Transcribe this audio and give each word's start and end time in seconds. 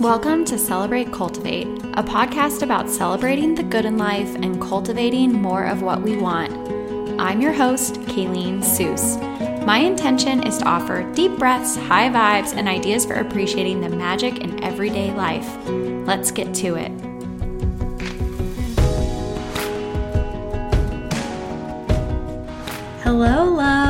Welcome 0.00 0.46
to 0.46 0.56
Celebrate 0.56 1.12
Cultivate, 1.12 1.66
a 1.92 2.02
podcast 2.02 2.62
about 2.62 2.88
celebrating 2.88 3.54
the 3.54 3.62
good 3.62 3.84
in 3.84 3.98
life 3.98 4.34
and 4.34 4.58
cultivating 4.58 5.30
more 5.30 5.64
of 5.64 5.82
what 5.82 6.00
we 6.00 6.16
want. 6.16 6.50
I'm 7.20 7.42
your 7.42 7.52
host, 7.52 7.96
Kayleen 8.06 8.62
Elise. 8.62 9.18
My 9.66 9.76
intention 9.76 10.42
is 10.42 10.56
to 10.56 10.64
offer 10.64 11.02
deep 11.12 11.38
breaths, 11.38 11.76
high 11.76 12.08
vibes, 12.08 12.56
and 12.56 12.66
ideas 12.66 13.04
for 13.04 13.12
appreciating 13.12 13.82
the 13.82 13.90
magic 13.90 14.38
in 14.38 14.64
everyday 14.64 15.12
life. 15.12 15.46
Let's 16.06 16.30
get 16.30 16.54
to 16.54 16.76
it. 16.76 16.92
Hello, 23.02 23.50
loves. 23.50 23.89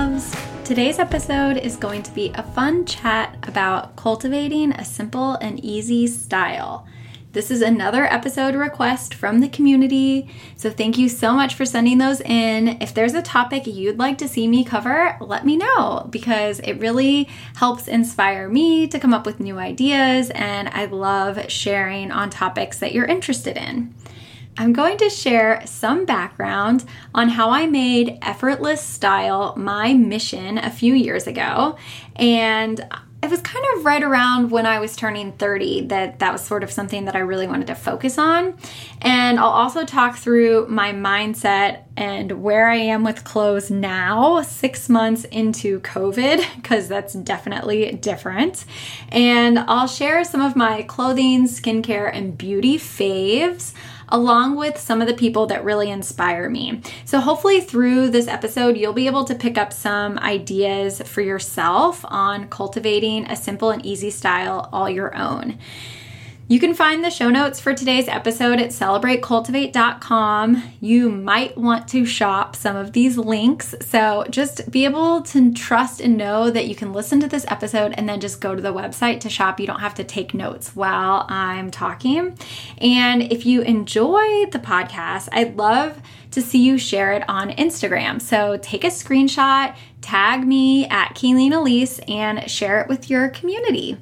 Today's 0.71 1.00
episode 1.00 1.57
is 1.57 1.75
going 1.75 2.05
to 2.05 2.12
be 2.12 2.30
a 2.32 2.45
fun 2.45 2.87
chat 2.87 3.37
about 3.48 3.96
cultivating 3.96 4.70
a 4.70 4.84
simple 4.84 5.34
and 5.34 5.59
easy 5.65 6.06
style. 6.06 6.87
This 7.33 7.51
is 7.51 7.61
another 7.61 8.05
episode 8.05 8.55
request 8.55 9.12
from 9.12 9.41
the 9.41 9.48
community, 9.48 10.28
so 10.55 10.70
thank 10.70 10.97
you 10.97 11.09
so 11.09 11.33
much 11.33 11.56
for 11.56 11.64
sending 11.64 11.98
those 11.98 12.20
in. 12.20 12.80
If 12.80 12.95
there's 12.95 13.14
a 13.14 13.20
topic 13.20 13.66
you'd 13.66 13.98
like 13.98 14.19
to 14.19 14.28
see 14.28 14.47
me 14.47 14.62
cover, 14.62 15.16
let 15.20 15.45
me 15.45 15.56
know 15.56 16.06
because 16.09 16.61
it 16.61 16.75
really 16.75 17.25
helps 17.56 17.89
inspire 17.89 18.48
me 18.48 18.87
to 18.87 19.00
come 19.00 19.12
up 19.12 19.27
with 19.27 19.41
new 19.41 19.59
ideas, 19.59 20.30
and 20.30 20.69
I 20.69 20.84
love 20.84 21.50
sharing 21.50 22.12
on 22.12 22.30
topics 22.30 22.78
that 22.78 22.92
you're 22.92 23.06
interested 23.06 23.56
in. 23.56 23.92
I'm 24.60 24.74
going 24.74 24.98
to 24.98 25.09
share 25.09 25.62
some 25.64 26.05
background 26.05 26.84
on 27.14 27.30
how 27.30 27.48
I 27.48 27.64
made 27.64 28.19
effortless 28.20 28.83
style 28.83 29.55
my 29.56 29.95
mission 29.95 30.59
a 30.59 30.69
few 30.69 30.92
years 30.92 31.27
ago. 31.27 31.78
And 32.14 32.78
it 33.23 33.30
was 33.30 33.41
kind 33.41 33.64
of 33.74 33.86
right 33.86 34.02
around 34.02 34.50
when 34.50 34.66
I 34.66 34.78
was 34.78 34.96
turning 34.96 35.33
30 35.33 35.86
that 35.86 36.19
that 36.19 36.33
was 36.33 36.42
sort 36.42 36.62
of 36.62 36.70
something 36.70 37.06
that 37.06 37.16
I 37.16 37.20
really 37.20 37.47
wanted 37.47 37.69
to 37.69 37.75
focus 37.75 38.19
on. 38.19 38.58
And 39.00 39.39
I'll 39.39 39.47
also 39.47 39.86
talk 39.86 40.17
through 40.17 40.67
my 40.69 40.92
mindset 40.92 41.84
and 41.97 42.42
where 42.42 42.69
I 42.69 42.77
am 42.77 43.02
with 43.02 43.24
clothes 43.24 43.70
now, 43.70 44.42
six 44.42 44.91
months 44.91 45.24
into 45.24 45.80
COVID, 45.80 46.45
because 46.56 46.86
that's 46.86 47.14
definitely 47.14 47.92
different. 47.92 48.67
And 49.08 49.58
I'll 49.58 49.89
share 49.89 50.22
some 50.24 50.42
of 50.42 50.55
my 50.55 50.83
clothing, 50.83 51.47
skincare, 51.47 52.11
and 52.14 52.36
beauty 52.36 52.77
faves 52.77 53.72
along 54.11 54.56
with 54.56 54.78
some 54.78 55.00
of 55.00 55.08
the 55.08 55.14
people 55.14 55.47
that 55.47 55.64
really 55.64 55.91
inspire 55.91 56.48
me. 56.48 56.80
So, 57.05 57.20
hopefully, 57.20 57.61
through 57.61 58.11
this 58.11 58.28
episode, 58.28 58.77
you'll 58.77 58.92
be 58.92 59.06
able 59.06 59.25
to 59.25 59.34
pick 59.34 59.58
up 59.58 59.72
some 59.72 60.19
ideas 60.19 61.00
for 61.02 61.20
yourself 61.20 62.05
on 62.08 62.48
cultivating 62.48 63.27
a 63.27 63.36
simple 63.36 63.70
and 63.70 63.84
easy 63.84 64.11
style 64.11 64.69
all 64.72 64.89
your 64.89 65.17
own. 65.17 65.58
You 66.51 66.59
can 66.59 66.75
find 66.75 67.05
the 67.05 67.11
show 67.11 67.31
notes 67.31 67.61
for 67.61 67.73
today's 67.75 68.09
episode 68.09 68.59
at 68.59 68.70
celebratecultivate.com. 68.70 70.61
You 70.81 71.09
might 71.09 71.57
want 71.57 71.87
to 71.91 72.05
shop 72.05 72.57
some 72.57 72.75
of 72.75 72.92
these 72.92 73.17
links. 73.17 73.73
So 73.83 74.27
just 74.29 74.69
be 74.69 74.84
able 74.84 75.23
to 75.23 75.55
trust 75.55 76.01
and 76.01 76.17
know 76.17 76.51
that 76.51 76.67
you 76.67 76.75
can 76.75 76.92
listen 76.92 77.20
to 77.20 77.29
this 77.29 77.45
episode 77.47 77.95
and 77.97 78.09
then 78.09 78.19
just 78.19 78.41
go 78.41 78.57
to 78.57 78.61
the 78.61 78.75
website 78.75 79.20
to 79.20 79.31
shop. 79.31 79.61
You 79.61 79.69
don't 79.69 79.79
have 79.79 79.95
to 79.95 80.03
take 80.03 80.34
notes 80.34 80.75
while 80.75 81.25
I'm 81.29 81.70
talking. 81.70 82.37
And 82.79 83.23
if 83.31 83.47
you 83.47 83.62
enjoy 83.62 84.47
the 84.47 84.59
podcast, 84.59 85.29
I'd 85.31 85.57
love 85.57 86.03
to 86.33 86.42
see 86.42 86.64
you 86.64 86.79
share 86.79 87.12
it 87.12 87.23
on 87.29 87.51
Instagram. 87.51 88.20
So 88.20 88.57
take 88.57 88.83
a 88.83 88.89
screenshot, 88.89 89.77
tag 90.01 90.45
me 90.45 90.89
at 90.89 91.14
Kayleen 91.14 91.53
Elise, 91.53 92.01
and 92.09 92.51
share 92.51 92.81
it 92.81 92.89
with 92.89 93.09
your 93.09 93.29
community. 93.29 93.98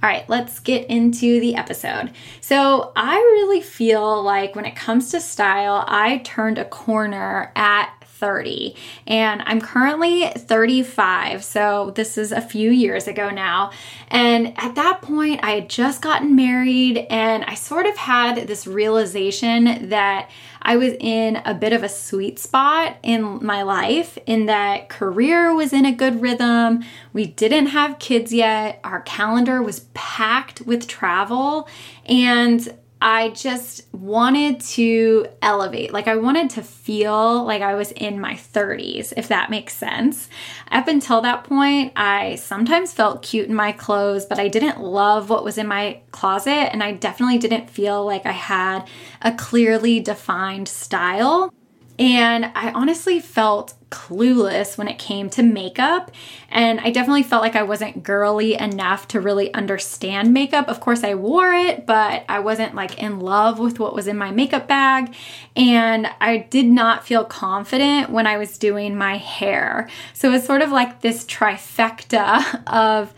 All 0.00 0.08
right, 0.08 0.28
let's 0.28 0.60
get 0.60 0.88
into 0.88 1.40
the 1.40 1.56
episode. 1.56 2.12
So, 2.40 2.92
I 2.94 3.16
really 3.16 3.60
feel 3.60 4.22
like 4.22 4.54
when 4.54 4.64
it 4.64 4.76
comes 4.76 5.10
to 5.10 5.20
style, 5.20 5.84
I 5.88 6.18
turned 6.18 6.58
a 6.58 6.64
corner 6.64 7.50
at 7.56 7.92
30 8.18 8.74
and 9.06 9.42
I'm 9.46 9.60
currently 9.60 10.28
35 10.28 11.44
so 11.44 11.92
this 11.94 12.18
is 12.18 12.32
a 12.32 12.40
few 12.40 12.70
years 12.70 13.06
ago 13.06 13.30
now 13.30 13.70
and 14.08 14.52
at 14.58 14.74
that 14.74 15.02
point 15.02 15.40
I 15.44 15.52
had 15.52 15.70
just 15.70 16.02
gotten 16.02 16.34
married 16.34 16.98
and 17.10 17.44
I 17.44 17.54
sort 17.54 17.86
of 17.86 17.96
had 17.96 18.48
this 18.48 18.66
realization 18.66 19.88
that 19.88 20.30
I 20.60 20.76
was 20.76 20.94
in 21.00 21.36
a 21.44 21.54
bit 21.54 21.72
of 21.72 21.82
a 21.82 21.88
sweet 21.88 22.38
spot 22.38 22.96
in 23.02 23.44
my 23.44 23.62
life 23.62 24.18
in 24.26 24.46
that 24.46 24.88
career 24.88 25.54
was 25.54 25.72
in 25.72 25.84
a 25.84 25.92
good 25.92 26.20
rhythm. 26.20 26.84
We 27.12 27.26
didn't 27.26 27.66
have 27.66 27.98
kids 27.98 28.32
yet. 28.32 28.80
Our 28.84 29.00
calendar 29.00 29.62
was 29.62 29.80
packed 29.94 30.62
with 30.62 30.86
travel 30.86 31.68
and 32.06 32.77
I 33.00 33.30
just 33.30 33.92
wanted 33.94 34.60
to 34.60 35.28
elevate. 35.40 35.92
Like, 35.92 36.08
I 36.08 36.16
wanted 36.16 36.50
to 36.50 36.62
feel 36.62 37.44
like 37.44 37.62
I 37.62 37.74
was 37.74 37.92
in 37.92 38.20
my 38.20 38.34
30s, 38.34 39.12
if 39.16 39.28
that 39.28 39.50
makes 39.50 39.74
sense. 39.74 40.28
Up 40.70 40.88
until 40.88 41.20
that 41.20 41.44
point, 41.44 41.92
I 41.94 42.36
sometimes 42.36 42.92
felt 42.92 43.22
cute 43.22 43.48
in 43.48 43.54
my 43.54 43.72
clothes, 43.72 44.26
but 44.26 44.38
I 44.38 44.48
didn't 44.48 44.80
love 44.80 45.30
what 45.30 45.44
was 45.44 45.58
in 45.58 45.68
my 45.68 46.00
closet. 46.10 46.72
And 46.72 46.82
I 46.82 46.92
definitely 46.92 47.38
didn't 47.38 47.70
feel 47.70 48.04
like 48.04 48.26
I 48.26 48.32
had 48.32 48.88
a 49.22 49.32
clearly 49.32 50.00
defined 50.00 50.68
style. 50.68 51.52
And 51.98 52.46
I 52.54 52.70
honestly 52.72 53.18
felt 53.18 53.74
clueless 53.90 54.76
when 54.76 54.86
it 54.86 54.98
came 54.98 55.30
to 55.30 55.42
makeup. 55.42 56.10
And 56.50 56.78
I 56.80 56.90
definitely 56.90 57.22
felt 57.22 57.42
like 57.42 57.56
I 57.56 57.62
wasn't 57.62 58.02
girly 58.02 58.54
enough 58.54 59.08
to 59.08 59.20
really 59.20 59.52
understand 59.54 60.32
makeup. 60.32 60.68
Of 60.68 60.80
course, 60.80 61.02
I 61.02 61.14
wore 61.14 61.52
it, 61.52 61.86
but 61.86 62.24
I 62.28 62.38
wasn't 62.40 62.74
like 62.74 63.02
in 63.02 63.18
love 63.18 63.58
with 63.58 63.80
what 63.80 63.94
was 63.94 64.06
in 64.06 64.16
my 64.16 64.30
makeup 64.30 64.68
bag. 64.68 65.14
And 65.56 66.08
I 66.20 66.38
did 66.38 66.66
not 66.66 67.06
feel 67.06 67.24
confident 67.24 68.10
when 68.10 68.26
I 68.26 68.36
was 68.36 68.58
doing 68.58 68.96
my 68.96 69.16
hair. 69.16 69.88
So 70.12 70.28
it 70.28 70.32
was 70.32 70.44
sort 70.44 70.62
of 70.62 70.70
like 70.70 71.00
this 71.00 71.24
trifecta 71.24 72.62
of 72.66 73.12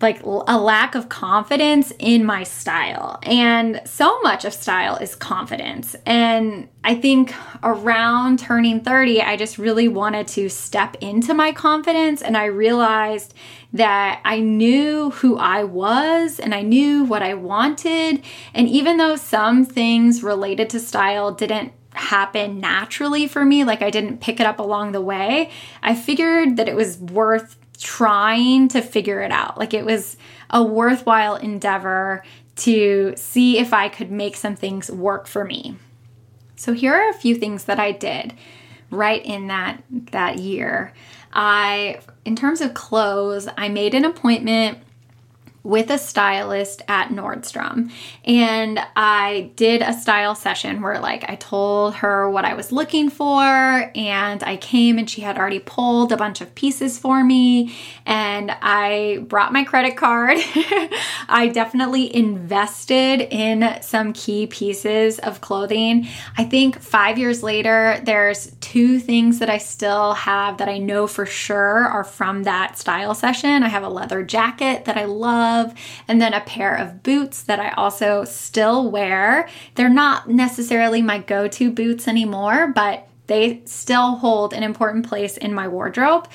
like 0.00 0.22
a 0.22 0.58
lack 0.58 0.94
of 0.94 1.08
confidence 1.08 1.92
in 1.98 2.24
my 2.24 2.42
style. 2.42 3.18
And 3.22 3.82
so 3.84 4.20
much 4.22 4.44
of 4.44 4.54
style 4.54 4.96
is 4.96 5.14
confidence. 5.14 5.94
And 6.06 6.68
I 6.82 6.94
think 6.94 7.34
around 7.62 8.38
turning 8.38 8.80
30, 8.80 9.20
I 9.20 9.36
just 9.36 9.58
really 9.58 9.88
wanted 9.88 10.26
to 10.28 10.48
step 10.48 10.96
into 11.00 11.34
my 11.34 11.52
confidence. 11.52 12.22
And 12.22 12.36
I 12.36 12.46
realized 12.46 13.34
that 13.74 14.20
I 14.24 14.40
knew 14.40 15.10
who 15.10 15.36
I 15.36 15.64
was 15.64 16.40
and 16.40 16.54
I 16.54 16.62
knew 16.62 17.04
what 17.04 17.22
I 17.22 17.34
wanted. 17.34 18.22
And 18.54 18.68
even 18.68 18.96
though 18.96 19.16
some 19.16 19.64
things 19.64 20.22
related 20.22 20.70
to 20.70 20.80
style 20.80 21.32
didn't 21.32 21.72
happen 21.92 22.58
naturally 22.60 23.26
for 23.26 23.44
me, 23.44 23.64
like 23.64 23.82
I 23.82 23.90
didn't 23.90 24.20
pick 24.20 24.40
it 24.40 24.46
up 24.46 24.58
along 24.58 24.92
the 24.92 25.00
way, 25.00 25.50
I 25.82 25.94
figured 25.94 26.56
that 26.56 26.68
it 26.68 26.74
was 26.74 26.98
worth 26.98 27.56
trying 27.80 28.68
to 28.68 28.82
figure 28.82 29.20
it 29.20 29.32
out. 29.32 29.58
Like 29.58 29.74
it 29.74 29.84
was 29.84 30.16
a 30.50 30.62
worthwhile 30.62 31.36
endeavor 31.36 32.22
to 32.56 33.14
see 33.16 33.58
if 33.58 33.72
I 33.72 33.88
could 33.88 34.10
make 34.10 34.36
some 34.36 34.54
things 34.54 34.90
work 34.90 35.26
for 35.26 35.44
me. 35.44 35.76
So 36.56 36.74
here 36.74 36.92
are 36.92 37.08
a 37.08 37.14
few 37.14 37.34
things 37.34 37.64
that 37.64 37.80
I 37.80 37.92
did 37.92 38.34
right 38.90 39.24
in 39.24 39.46
that 39.46 39.82
that 40.12 40.38
year. 40.38 40.92
I 41.32 42.00
in 42.24 42.36
terms 42.36 42.60
of 42.60 42.74
clothes, 42.74 43.48
I 43.56 43.68
made 43.68 43.94
an 43.94 44.04
appointment 44.04 44.78
with 45.62 45.90
a 45.90 45.98
stylist 45.98 46.82
at 46.88 47.08
Nordstrom. 47.10 47.90
And 48.24 48.80
I 48.96 49.50
did 49.56 49.82
a 49.82 49.92
style 49.92 50.34
session 50.34 50.80
where, 50.80 50.98
like, 50.98 51.28
I 51.28 51.34
told 51.34 51.96
her 51.96 52.30
what 52.30 52.44
I 52.44 52.54
was 52.54 52.72
looking 52.72 53.10
for, 53.10 53.42
and 53.42 54.42
I 54.42 54.56
came 54.56 54.98
and 54.98 55.08
she 55.08 55.20
had 55.20 55.36
already 55.36 55.58
pulled 55.58 56.12
a 56.12 56.16
bunch 56.16 56.40
of 56.40 56.54
pieces 56.54 56.98
for 56.98 57.22
me. 57.22 57.74
And 58.06 58.50
I 58.50 59.24
brought 59.28 59.52
my 59.52 59.64
credit 59.64 59.96
card. 59.96 60.38
I 61.28 61.50
definitely 61.52 62.14
invested 62.14 63.20
in 63.20 63.82
some 63.82 64.12
key 64.12 64.46
pieces 64.46 65.18
of 65.18 65.40
clothing. 65.40 66.08
I 66.38 66.44
think 66.44 66.80
five 66.80 67.18
years 67.18 67.42
later, 67.42 68.00
there's 68.04 68.52
two 68.60 68.98
things 68.98 69.40
that 69.40 69.50
I 69.50 69.58
still 69.58 70.14
have 70.14 70.58
that 70.58 70.68
I 70.68 70.78
know 70.78 71.06
for 71.06 71.26
sure 71.26 71.84
are 71.86 72.04
from 72.04 72.44
that 72.44 72.78
style 72.78 73.14
session. 73.14 73.62
I 73.62 73.68
have 73.68 73.82
a 73.82 73.88
leather 73.88 74.22
jacket 74.22 74.86
that 74.86 74.96
I 74.96 75.04
love 75.04 75.49
love, 75.50 75.74
and 76.08 76.20
then 76.20 76.34
a 76.34 76.40
pair 76.40 76.74
of 76.74 77.02
boots 77.02 77.42
that 77.44 77.60
I 77.60 77.70
also 77.70 78.24
still 78.24 78.90
wear. 78.90 79.48
They're 79.74 79.88
not 79.88 80.28
necessarily 80.28 81.02
my 81.02 81.18
go 81.18 81.48
to 81.48 81.70
boots 81.70 82.08
anymore, 82.08 82.68
but 82.74 83.06
they 83.26 83.62
still 83.64 84.16
hold 84.16 84.52
an 84.52 84.62
important 84.62 85.08
place 85.08 85.36
in 85.36 85.54
my 85.54 85.68
wardrobe. 85.68 86.28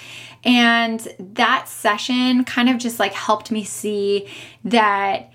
And 0.43 1.05
that 1.19 1.67
session 1.67 2.45
kind 2.45 2.69
of 2.69 2.77
just 2.77 2.99
like 2.99 3.13
helped 3.13 3.51
me 3.51 3.63
see 3.63 4.29
that 4.63 5.31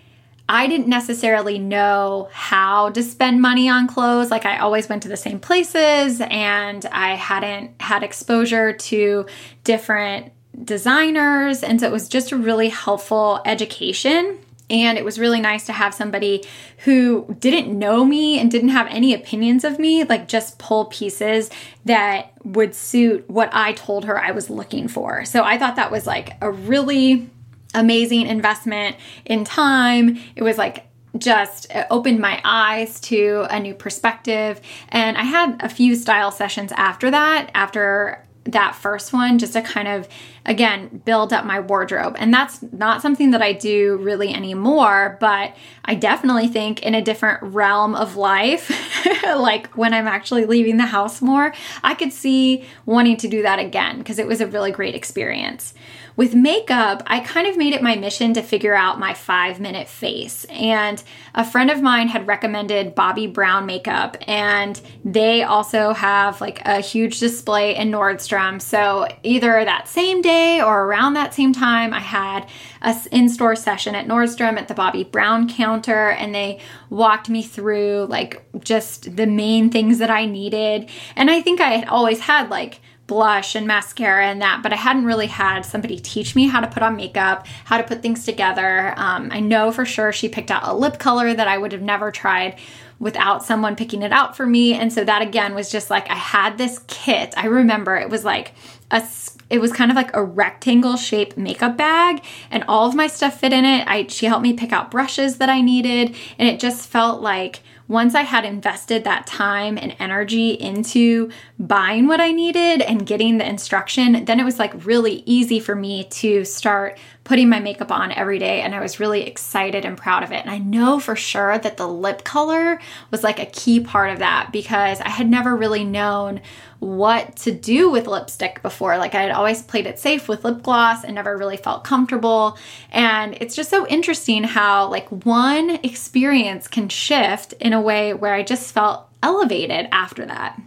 I 0.48 0.66
didn't 0.66 0.88
necessarily 0.88 1.58
know 1.58 2.28
how 2.32 2.90
to 2.90 3.02
spend 3.02 3.40
money 3.40 3.68
on 3.68 3.86
clothes. 3.86 4.30
Like 4.30 4.46
I 4.46 4.58
always 4.58 4.88
went 4.88 5.02
to 5.04 5.08
the 5.08 5.16
same 5.16 5.38
places 5.38 6.20
and 6.22 6.84
I 6.86 7.14
hadn't 7.14 7.80
had 7.80 8.02
exposure 8.02 8.72
to 8.72 9.26
different 9.62 10.32
designers. 10.64 11.62
And 11.62 11.81
so 11.81 11.87
it 11.87 11.93
was 11.93 12.08
just 12.08 12.32
a 12.32 12.37
really 12.37 12.69
helpful 12.69 13.41
education. 13.44 14.38
And 14.69 14.97
it 14.97 15.05
was 15.05 15.19
really 15.19 15.41
nice 15.41 15.67
to 15.67 15.73
have 15.73 15.93
somebody 15.93 16.44
who 16.85 17.35
didn't 17.41 17.76
know 17.76 18.05
me 18.05 18.38
and 18.38 18.50
didn't 18.50 18.69
have 18.69 18.87
any 18.88 19.12
opinions 19.14 19.64
of 19.64 19.81
me, 19.81 20.05
like 20.05 20.29
just 20.29 20.61
pull 20.61 20.85
pieces 20.85 21.50
that 21.87 22.32
would 22.44 22.75
suit 22.76 23.29
what 23.29 23.50
I 23.52 23.73
told 23.73 24.05
her 24.05 24.23
I 24.23 24.31
was 24.31 24.49
looking 24.49 24.87
for. 24.87 25.25
So 25.25 25.43
I 25.43 25.58
thought 25.58 25.75
that 25.75 25.91
was 25.91 26.06
like 26.06 26.37
a 26.41 26.52
really 26.52 27.29
amazing 27.75 28.26
investment 28.26 28.97
in 29.25 29.44
time. 29.44 30.20
It 30.37 30.43
was 30.44 30.56
like 30.56 30.87
just 31.19 31.67
opened 31.91 32.20
my 32.20 32.41
eyes 32.44 33.00
to 33.00 33.47
a 33.50 33.58
new 33.58 33.75
perspective. 33.75 34.61
And 34.91 35.17
I 35.17 35.25
had 35.25 35.61
a 35.61 35.69
few 35.69 35.97
style 35.97 36.31
sessions 36.31 36.70
after 36.76 37.11
that, 37.11 37.50
after 37.55 38.25
that 38.44 38.75
first 38.75 39.12
one 39.12 39.38
just 39.38 39.52
to 39.52 39.62
kind 39.62 39.88
of 39.88 40.08
again 40.46 41.02
build 41.04 41.32
up 41.32 41.44
my 41.44 41.60
wardrobe 41.60 42.16
and 42.19 42.32
that's 42.32 42.62
not 42.72 43.02
something 43.02 43.31
that 43.31 43.42
I 43.42 43.52
do 43.52 43.98
really 43.98 44.32
anymore 44.32 45.16
but 45.20 45.54
I 45.84 45.94
definitely 45.94 46.48
think 46.48 46.82
in 46.82 46.94
a 46.94 47.02
different 47.02 47.42
realm 47.42 47.94
of 47.94 48.16
life 48.16 48.70
like 49.25 49.69
when 49.76 49.92
I'm 49.92 50.06
actually 50.06 50.46
leaving 50.46 50.76
the 50.76 50.87
house 50.87 51.20
more 51.20 51.52
I 51.82 51.94
could 51.94 52.12
see 52.12 52.64
wanting 52.87 53.16
to 53.19 53.28
do 53.28 53.42
that 53.42 53.58
again 53.58 53.98
because 53.98 54.19
it 54.19 54.26
was 54.26 54.40
a 54.40 54.46
really 54.46 54.72
great 54.72 54.94
experience 54.94 55.75
with 56.20 56.34
makeup, 56.34 57.02
I 57.06 57.20
kind 57.20 57.46
of 57.46 57.56
made 57.56 57.72
it 57.72 57.82
my 57.82 57.96
mission 57.96 58.34
to 58.34 58.42
figure 58.42 58.75
out 58.75 58.98
my 58.98 59.14
five 59.14 59.58
minute 59.58 59.88
face. 59.88 60.44
And 60.50 61.02
a 61.34 61.44
friend 61.44 61.70
of 61.70 61.81
mine 61.81 62.08
had 62.08 62.26
recommended 62.26 62.94
Bobbi 62.94 63.32
Brown 63.32 63.64
makeup, 63.64 64.19
and 64.28 64.78
they 65.02 65.42
also 65.42 65.94
have 65.94 66.40
like 66.42 66.60
a 66.66 66.81
huge 66.81 67.20
display 67.20 67.75
in 67.75 67.90
Nordstrom. 67.90 68.60
So 68.60 69.08
either 69.22 69.64
that 69.64 69.88
same 69.88 70.20
day 70.20 70.29
or 70.60 70.84
around 70.84 71.14
that 71.14 71.34
same 71.34 71.52
time, 71.52 71.92
I 71.92 72.00
had 72.00 72.48
a 72.82 72.96
in-store 73.12 73.56
session 73.56 73.94
at 73.94 74.06
Nordstrom 74.06 74.58
at 74.58 74.68
the 74.68 74.74
Bobbi 74.74 75.10
Brown 75.10 75.48
counter 75.48 76.10
and 76.10 76.34
they 76.34 76.60
walked 76.88 77.28
me 77.28 77.42
through 77.42 78.06
like 78.08 78.42
just 78.60 79.16
the 79.16 79.26
main 79.26 79.70
things 79.70 79.98
that 79.98 80.10
I 80.10 80.26
needed. 80.26 80.88
And 81.16 81.30
I 81.30 81.40
think 81.40 81.60
I 81.60 81.70
had 81.70 81.88
always 81.88 82.20
had 82.20 82.50
like 82.50 82.80
blush 83.06 83.56
and 83.56 83.66
mascara 83.66 84.26
and 84.26 84.40
that, 84.40 84.60
but 84.62 84.72
I 84.72 84.76
hadn't 84.76 85.04
really 85.04 85.26
had 85.26 85.62
somebody 85.62 85.98
teach 85.98 86.36
me 86.36 86.46
how 86.46 86.60
to 86.60 86.68
put 86.68 86.84
on 86.84 86.94
makeup, 86.94 87.44
how 87.64 87.76
to 87.76 87.82
put 87.82 88.02
things 88.02 88.24
together. 88.24 88.94
Um, 88.96 89.30
I 89.32 89.40
know 89.40 89.72
for 89.72 89.84
sure 89.84 90.12
she 90.12 90.28
picked 90.28 90.50
out 90.52 90.62
a 90.62 90.72
lip 90.72 91.00
color 91.00 91.34
that 91.34 91.48
I 91.48 91.58
would 91.58 91.72
have 91.72 91.82
never 91.82 92.12
tried 92.12 92.56
without 93.00 93.42
someone 93.42 93.74
picking 93.74 94.02
it 94.02 94.12
out 94.12 94.36
for 94.36 94.46
me. 94.46 94.74
And 94.74 94.92
so 94.92 95.02
that 95.04 95.22
again 95.22 95.56
was 95.56 95.72
just 95.72 95.90
like 95.90 96.08
I 96.08 96.14
had 96.14 96.56
this 96.56 96.84
kit. 96.86 97.34
I 97.36 97.46
remember 97.46 97.96
it 97.96 98.10
was 98.10 98.24
like 98.24 98.52
a 98.92 99.04
it 99.50 99.61
was 99.61 99.73
kind 99.73 99.91
of 99.91 99.97
like 99.97 100.14
a 100.14 100.23
rectangle 100.23 100.97
shape 100.97 101.37
makeup 101.37 101.76
bag 101.76 102.25
and 102.50 102.64
all 102.69 102.88
of 102.88 102.94
my 102.94 103.08
stuff 103.08 103.41
fit 103.41 103.52
in 103.52 103.64
it. 103.64 103.87
I 103.87 104.06
she 104.06 104.26
helped 104.26 104.43
me 104.43 104.52
pick 104.52 104.73
out 104.73 104.91
brushes 104.91 105.38
that 105.38 105.49
I 105.49 105.61
needed 105.61 106.14
and 106.38 106.49
it 106.49 106.61
just 106.61 106.88
felt 106.88 107.20
like 107.20 107.61
once 107.91 108.14
I 108.14 108.23
had 108.23 108.44
invested 108.44 109.02
that 109.02 109.26
time 109.26 109.76
and 109.76 109.97
energy 109.99 110.50
into 110.50 111.29
buying 111.58 112.06
what 112.06 112.20
I 112.20 112.31
needed 112.31 112.82
and 112.82 113.05
getting 113.05 113.38
the 113.38 113.49
instruction, 113.49 114.25
then 114.26 114.38
it 114.38 114.44
was 114.44 114.61
like 114.61 114.87
really 114.87 115.25
easy 115.26 115.58
for 115.58 115.75
me 115.75 116.05
to 116.05 116.44
start 116.44 117.00
putting 117.30 117.48
my 117.48 117.60
makeup 117.60 117.92
on 117.92 118.10
every 118.10 118.40
day. 118.40 118.60
And 118.60 118.74
I 118.74 118.80
was 118.80 118.98
really 118.98 119.22
excited 119.22 119.84
and 119.84 119.96
proud 119.96 120.24
of 120.24 120.32
it. 120.32 120.40
And 120.40 120.50
I 120.50 120.58
know 120.58 120.98
for 120.98 121.14
sure 121.14 121.56
that 121.58 121.76
the 121.76 121.86
lip 121.86 122.24
color 122.24 122.80
was 123.12 123.22
like 123.22 123.38
a 123.38 123.46
key 123.46 123.78
part 123.78 124.10
of 124.10 124.18
that 124.18 124.48
because 124.50 125.00
I 125.00 125.10
had 125.10 125.30
never 125.30 125.54
really 125.54 125.84
known 125.84 126.40
what 126.80 127.36
to 127.36 127.52
do 127.52 127.88
with 127.88 128.08
lipstick 128.08 128.62
before. 128.62 128.98
Like 128.98 129.14
I 129.14 129.22
had 129.22 129.30
always 129.30 129.62
played 129.62 129.86
it 129.86 130.00
safe 130.00 130.26
with 130.26 130.42
lip 130.42 130.64
gloss 130.64 131.04
and 131.04 131.14
never 131.14 131.38
really 131.38 131.56
felt 131.56 131.84
comfortable. 131.84 132.58
And 132.90 133.38
it's 133.40 133.54
just 133.54 133.70
so 133.70 133.86
interesting 133.86 134.42
how 134.42 134.88
like 134.88 135.08
one 135.24 135.70
experience 135.84 136.66
can 136.66 136.88
shift 136.88 137.52
in 137.60 137.72
a 137.72 137.80
way 137.80 138.12
where 138.12 138.34
I 138.34 138.42
just 138.42 138.74
felt 138.74 139.06
elevated 139.22 139.86
after 139.92 140.26
that. 140.26 140.60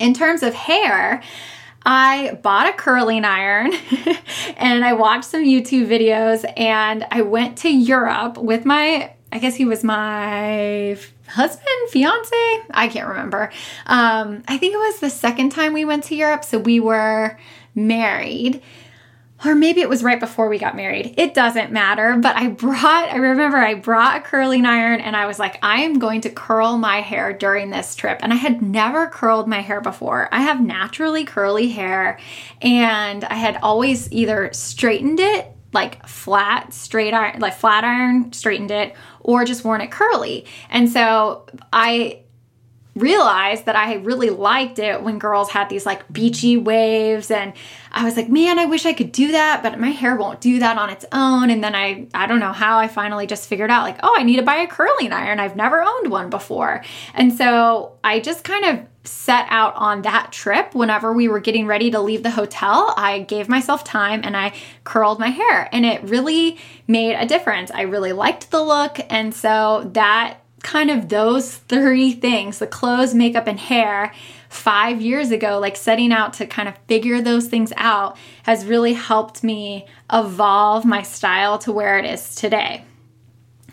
In 0.00 0.14
terms 0.14 0.42
of 0.42 0.52
hair, 0.52 1.22
I 1.90 2.38
bought 2.42 2.68
a 2.68 2.74
curling 2.74 3.24
iron 3.24 3.72
and 4.58 4.84
I 4.84 4.92
watched 4.92 5.24
some 5.24 5.42
YouTube 5.42 5.86
videos 5.86 6.44
and 6.54 7.06
I 7.10 7.22
went 7.22 7.56
to 7.58 7.70
Europe 7.70 8.36
with 8.36 8.66
my 8.66 9.14
I 9.32 9.38
guess 9.38 9.56
he 9.56 9.64
was 9.64 9.82
my 9.82 10.98
husband, 11.28 11.90
fiance. 11.90 12.36
I 12.70 12.88
can't 12.88 13.08
remember. 13.08 13.50
Um, 13.86 14.42
I 14.48 14.58
think 14.58 14.74
it 14.74 14.78
was 14.78 15.00
the 15.00 15.08
second 15.08 15.50
time 15.50 15.72
we 15.72 15.86
went 15.86 16.04
to 16.04 16.14
Europe. 16.14 16.44
So 16.44 16.58
we 16.58 16.78
were 16.78 17.38
married. 17.74 18.62
Or 19.44 19.54
maybe 19.54 19.80
it 19.80 19.88
was 19.88 20.02
right 20.02 20.18
before 20.18 20.48
we 20.48 20.58
got 20.58 20.74
married. 20.74 21.14
It 21.16 21.32
doesn't 21.32 21.70
matter. 21.70 22.16
But 22.16 22.36
I 22.36 22.48
brought, 22.48 23.12
I 23.12 23.16
remember 23.16 23.56
I 23.56 23.74
brought 23.74 24.16
a 24.16 24.20
curling 24.20 24.66
iron 24.66 25.00
and 25.00 25.14
I 25.14 25.26
was 25.26 25.38
like, 25.38 25.58
I 25.62 25.82
am 25.82 25.98
going 25.98 26.22
to 26.22 26.30
curl 26.30 26.76
my 26.76 27.00
hair 27.00 27.32
during 27.32 27.70
this 27.70 27.94
trip. 27.94 28.18
And 28.22 28.32
I 28.32 28.36
had 28.36 28.62
never 28.62 29.06
curled 29.06 29.46
my 29.46 29.60
hair 29.60 29.80
before. 29.80 30.28
I 30.32 30.42
have 30.42 30.60
naturally 30.60 31.24
curly 31.24 31.68
hair 31.68 32.18
and 32.60 33.24
I 33.24 33.34
had 33.34 33.58
always 33.62 34.10
either 34.12 34.50
straightened 34.52 35.20
it 35.20 35.52
like 35.72 36.06
flat, 36.06 36.72
straight 36.72 37.12
iron, 37.12 37.40
like 37.40 37.54
flat 37.54 37.84
iron, 37.84 38.32
straightened 38.32 38.70
it, 38.70 38.94
or 39.20 39.44
just 39.44 39.64
worn 39.64 39.80
it 39.80 39.90
curly. 39.90 40.46
And 40.70 40.90
so 40.90 41.46
I 41.72 42.22
realized 42.98 43.64
that 43.66 43.76
I 43.76 43.94
really 43.94 44.30
liked 44.30 44.78
it 44.78 45.02
when 45.02 45.18
girls 45.18 45.50
had 45.50 45.68
these 45.68 45.86
like 45.86 46.10
beachy 46.12 46.56
waves 46.56 47.30
and 47.30 47.52
I 47.90 48.04
was 48.04 48.16
like, 48.16 48.28
man, 48.28 48.58
I 48.58 48.66
wish 48.66 48.84
I 48.86 48.92
could 48.92 49.12
do 49.12 49.32
that, 49.32 49.62
but 49.62 49.78
my 49.80 49.90
hair 49.90 50.16
won't 50.16 50.40
do 50.40 50.58
that 50.58 50.76
on 50.78 50.90
its 50.90 51.04
own. 51.12 51.50
And 51.50 51.62
then 51.64 51.74
I 51.74 52.06
I 52.14 52.26
don't 52.26 52.40
know 52.40 52.52
how 52.52 52.78
I 52.78 52.88
finally 52.88 53.26
just 53.26 53.48
figured 53.48 53.70
out 53.70 53.82
like, 53.82 53.98
oh, 54.02 54.14
I 54.16 54.22
need 54.22 54.36
to 54.36 54.42
buy 54.42 54.56
a 54.56 54.66
curling 54.66 55.12
iron. 55.12 55.40
I've 55.40 55.56
never 55.56 55.82
owned 55.82 56.10
one 56.10 56.30
before. 56.30 56.84
And 57.14 57.32
so 57.32 57.98
I 58.04 58.20
just 58.20 58.44
kind 58.44 58.64
of 58.64 58.86
set 59.04 59.46
out 59.48 59.74
on 59.76 60.02
that 60.02 60.30
trip 60.32 60.74
whenever 60.74 61.12
we 61.12 61.28
were 61.28 61.40
getting 61.40 61.66
ready 61.66 61.90
to 61.90 62.00
leave 62.00 62.22
the 62.22 62.30
hotel. 62.30 62.92
I 62.96 63.20
gave 63.20 63.48
myself 63.48 63.82
time 63.82 64.20
and 64.22 64.36
I 64.36 64.52
curled 64.84 65.18
my 65.18 65.28
hair 65.28 65.68
and 65.72 65.86
it 65.86 66.02
really 66.04 66.58
made 66.86 67.14
a 67.14 67.26
difference. 67.26 67.70
I 67.70 67.82
really 67.82 68.12
liked 68.12 68.50
the 68.50 68.62
look 68.62 68.98
and 69.08 69.34
so 69.34 69.90
that 69.94 70.40
kind 70.68 70.90
of 70.90 71.08
those 71.08 71.56
three 71.56 72.12
things 72.12 72.58
the 72.58 72.66
clothes, 72.66 73.14
makeup, 73.14 73.46
and 73.46 73.58
hair 73.58 74.12
five 74.50 75.00
years 75.00 75.30
ago, 75.30 75.58
like 75.58 75.76
setting 75.76 76.12
out 76.12 76.34
to 76.34 76.46
kind 76.46 76.68
of 76.68 76.76
figure 76.86 77.22
those 77.22 77.46
things 77.46 77.72
out, 77.76 78.18
has 78.42 78.66
really 78.66 78.92
helped 78.92 79.42
me 79.42 79.86
evolve 80.12 80.84
my 80.84 81.00
style 81.02 81.56
to 81.56 81.72
where 81.72 81.98
it 81.98 82.04
is 82.04 82.34
today. 82.34 82.84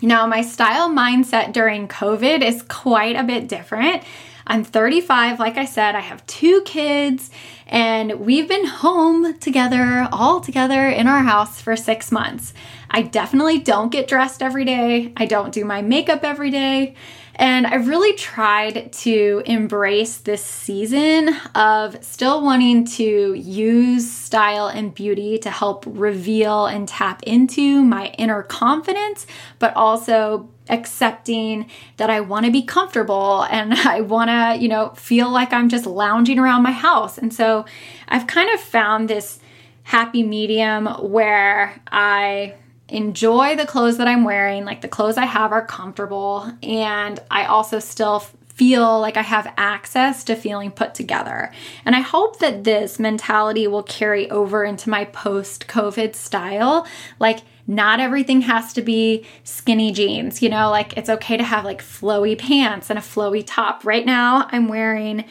Now, 0.02 0.26
my 0.26 0.42
style 0.42 0.90
mindset 0.90 1.52
during 1.52 1.90
COVID 1.90 2.42
is 2.42 2.62
quite 2.62 3.18
a 3.18 3.24
bit 3.24 3.50
different. 3.50 4.04
I'm 4.48 4.64
35, 4.64 5.40
like 5.40 5.58
I 5.58 5.66
said, 5.66 5.96
I 5.96 6.02
have 6.02 6.26
two 6.28 6.62
kids, 6.62 7.30
and 7.68 8.22
we've 8.22 8.48
been 8.48 8.68
home 8.68 9.38
together, 9.40 10.08
all 10.14 10.40
together 10.40 10.88
in 10.88 11.08
our 11.08 11.24
house 11.24 11.60
for 11.60 11.76
six 11.76 12.12
months. 12.12 12.54
I 12.96 13.02
definitely 13.02 13.60
don't 13.60 13.92
get 13.92 14.08
dressed 14.08 14.42
every 14.42 14.64
day, 14.64 15.12
I 15.18 15.26
don't 15.26 15.52
do 15.52 15.66
my 15.66 15.82
makeup 15.82 16.24
every 16.24 16.50
day. 16.50 16.96
And 17.36 17.68
I've 17.68 17.90
really 17.90 18.14
tried 18.14 18.94
to 18.94 19.44
embrace 19.46 20.16
this 20.20 20.42
season 20.42 21.36
of 21.56 22.02
still 22.02 22.42
wanting 22.42 22.86
to 22.86 23.34
use 23.34 24.10
style 24.10 24.68
and 24.68 24.96
beauty 24.96 25.38
to 25.40 25.50
help 25.50 25.84
reveal 25.86 26.68
and 26.68 26.88
tap 26.88 27.22
into 27.24 27.84
my 27.84 28.14
inner 28.18 28.44
confidence, 28.44 29.28
but 29.60 29.76
also 29.76 30.50
accepting 30.70 31.70
that 31.98 32.10
I 32.10 32.22
want 32.22 32.46
to 32.46 32.52
be 32.54 32.62
comfortable 32.62 33.44
and 33.52 33.74
I 33.86 34.00
want 34.00 34.30
to, 34.30 34.58
you 34.58 34.70
know, 34.70 34.92
feel 34.92 35.30
like 35.30 35.52
I'm 35.52 35.68
just 35.68 35.86
lounging 35.86 36.40
around 36.40 36.64
my 36.64 36.72
house. 36.72 37.18
And 37.18 37.34
so 37.34 37.66
I've 38.08 38.26
kind 38.26 38.50
of 38.52 38.62
found 38.62 39.10
this 39.10 39.40
happy 39.84 40.24
medium 40.24 40.86
where 40.86 41.82
I 41.92 42.54
enjoy 42.90 43.56
the 43.56 43.66
clothes 43.66 43.98
that 43.98 44.08
I'm 44.08 44.24
wearing, 44.24 44.66
like 44.66 44.82
the 44.82 44.88
clothes 44.88 45.18
I 45.18 45.26
have 45.26 45.52
are 45.52 45.66
comfortable, 45.66 46.52
and 46.62 47.20
I 47.32 47.46
also 47.46 47.80
still 47.80 48.24
feel 48.56 49.02
like 49.02 49.18
I 49.18 49.22
have 49.22 49.54
access 49.58 50.24
to 50.26 50.36
feeling 50.36 50.72
put 50.72 50.94
together. 50.94 51.52
And 51.84 51.94
I 51.94 52.00
hope 52.00 52.40
that 52.40 52.64
this 52.64 53.00
mentality 53.00 53.68
will 53.68 53.84
carry 53.84 54.32
over 54.32 54.64
into 54.64 54.90
my 54.90 55.06
post 55.06 55.68
COVID 55.68 56.16
style. 56.16 56.88
Like, 57.20 57.40
not 57.68 58.00
everything 58.00 58.42
has 58.42 58.72
to 58.74 58.82
be 58.82 59.26
skinny 59.44 59.92
jeans, 59.92 60.42
you 60.42 60.50
know, 60.50 60.70
like 60.70 60.96
it's 60.96 61.10
okay 61.10 61.36
to 61.36 61.44
have 61.44 61.66
like 61.66 61.82
flowy 61.82 62.38
pants 62.38 62.90
and 62.90 63.00
a 63.00 63.02
flowy 63.02 63.44
top. 63.46 63.84
Right 63.84 64.06
now, 64.06 64.48
I'm 64.52 64.68
wearing 64.68 65.26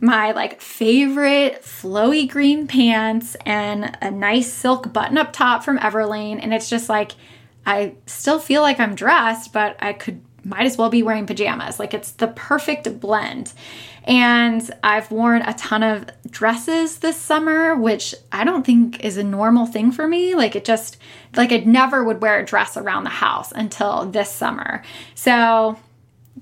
my 0.00 0.32
like 0.32 0.60
favorite 0.60 1.62
flowy 1.62 2.28
green 2.28 2.66
pants 2.66 3.36
and 3.44 3.96
a 4.00 4.10
nice 4.10 4.52
silk 4.52 4.92
button 4.92 5.18
up 5.18 5.32
top 5.32 5.64
from 5.64 5.78
Everlane. 5.78 6.38
And 6.42 6.54
it's 6.54 6.70
just 6.70 6.88
like, 6.88 7.12
I 7.66 7.94
still 8.06 8.38
feel 8.38 8.62
like 8.62 8.80
I'm 8.80 8.94
dressed, 8.94 9.52
but 9.52 9.76
I 9.80 9.92
could 9.92 10.20
might 10.44 10.66
as 10.66 10.78
well 10.78 10.88
be 10.88 11.02
wearing 11.02 11.26
pajamas. 11.26 11.78
Like 11.78 11.94
it's 11.94 12.12
the 12.12 12.28
perfect 12.28 13.00
blend. 13.00 13.52
And 14.04 14.70
I've 14.82 15.10
worn 15.10 15.42
a 15.42 15.52
ton 15.54 15.82
of 15.82 16.06
dresses 16.30 16.98
this 16.98 17.16
summer, 17.16 17.76
which 17.76 18.14
I 18.32 18.44
don't 18.44 18.64
think 18.64 19.04
is 19.04 19.18
a 19.18 19.24
normal 19.24 19.66
thing 19.66 19.92
for 19.92 20.08
me. 20.08 20.34
Like 20.34 20.56
it 20.56 20.64
just, 20.64 20.96
like 21.36 21.52
I 21.52 21.58
never 21.58 22.02
would 22.02 22.22
wear 22.22 22.38
a 22.38 22.46
dress 22.46 22.76
around 22.76 23.04
the 23.04 23.10
house 23.10 23.52
until 23.52 24.06
this 24.06 24.30
summer. 24.30 24.82
So 25.14 25.76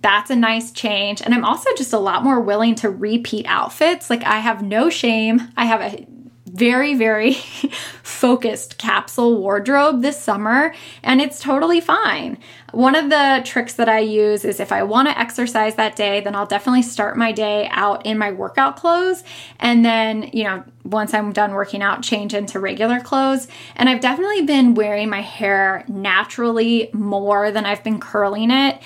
that's 0.07 0.31
a 0.31 0.37
nice 0.37 0.71
change. 0.71 1.21
And 1.21 1.35
I'm 1.35 1.45
also 1.45 1.69
just 1.77 1.93
a 1.93 1.99
lot 1.99 2.23
more 2.23 2.39
willing 2.39 2.77
to 2.77 2.89
repeat 2.89 3.45
outfits. 3.47 4.09
Like 4.09 4.23
I 4.23 4.39
have 4.39 4.63
no 4.63 4.89
shame. 4.89 5.49
I 5.57 5.65
have 5.65 5.81
a 5.81 6.07
very, 6.47 6.95
very 6.95 7.33
focused 8.05 8.79
capsule 8.79 9.37
wardrobe 9.41 10.03
this 10.03 10.17
summer, 10.17 10.73
and 11.03 11.21
it's 11.21 11.41
totally 11.41 11.81
fine. 11.81 12.39
One 12.71 12.95
of 12.95 13.11
the 13.11 13.43
tricks 13.45 13.75
that 13.75 13.89
I 13.89 13.99
use 13.99 14.45
is 14.45 14.61
if 14.61 14.71
I 14.71 14.85
want 14.85 15.09
to 15.09 15.19
exercise 15.19 15.75
that 15.75 15.97
day, 15.97 16.21
then 16.21 16.37
I'll 16.37 16.47
definitely 16.47 16.83
start 16.83 17.17
my 17.17 17.33
day 17.33 17.69
out 17.73 18.07
in 18.07 18.17
my 18.17 18.31
workout 18.31 18.77
clothes. 18.77 19.25
And 19.59 19.85
then, 19.85 20.31
you 20.33 20.45
know, 20.45 20.63
once 20.85 21.15
I'm 21.15 21.33
done 21.33 21.53
working 21.53 21.83
out, 21.83 22.03
change 22.03 22.33
into 22.33 22.61
regular 22.61 23.01
clothes. 23.01 23.49
And 23.75 23.89
I've 23.89 24.01
definitely 24.01 24.43
been 24.43 24.75
wearing 24.75 25.11
my 25.11 25.23
hair 25.23 25.85
naturally 25.89 26.91
more 26.93 27.51
than 27.51 27.67
I've 27.67 27.83
been 27.83 27.99
curling 27.99 28.53
it 28.53 28.81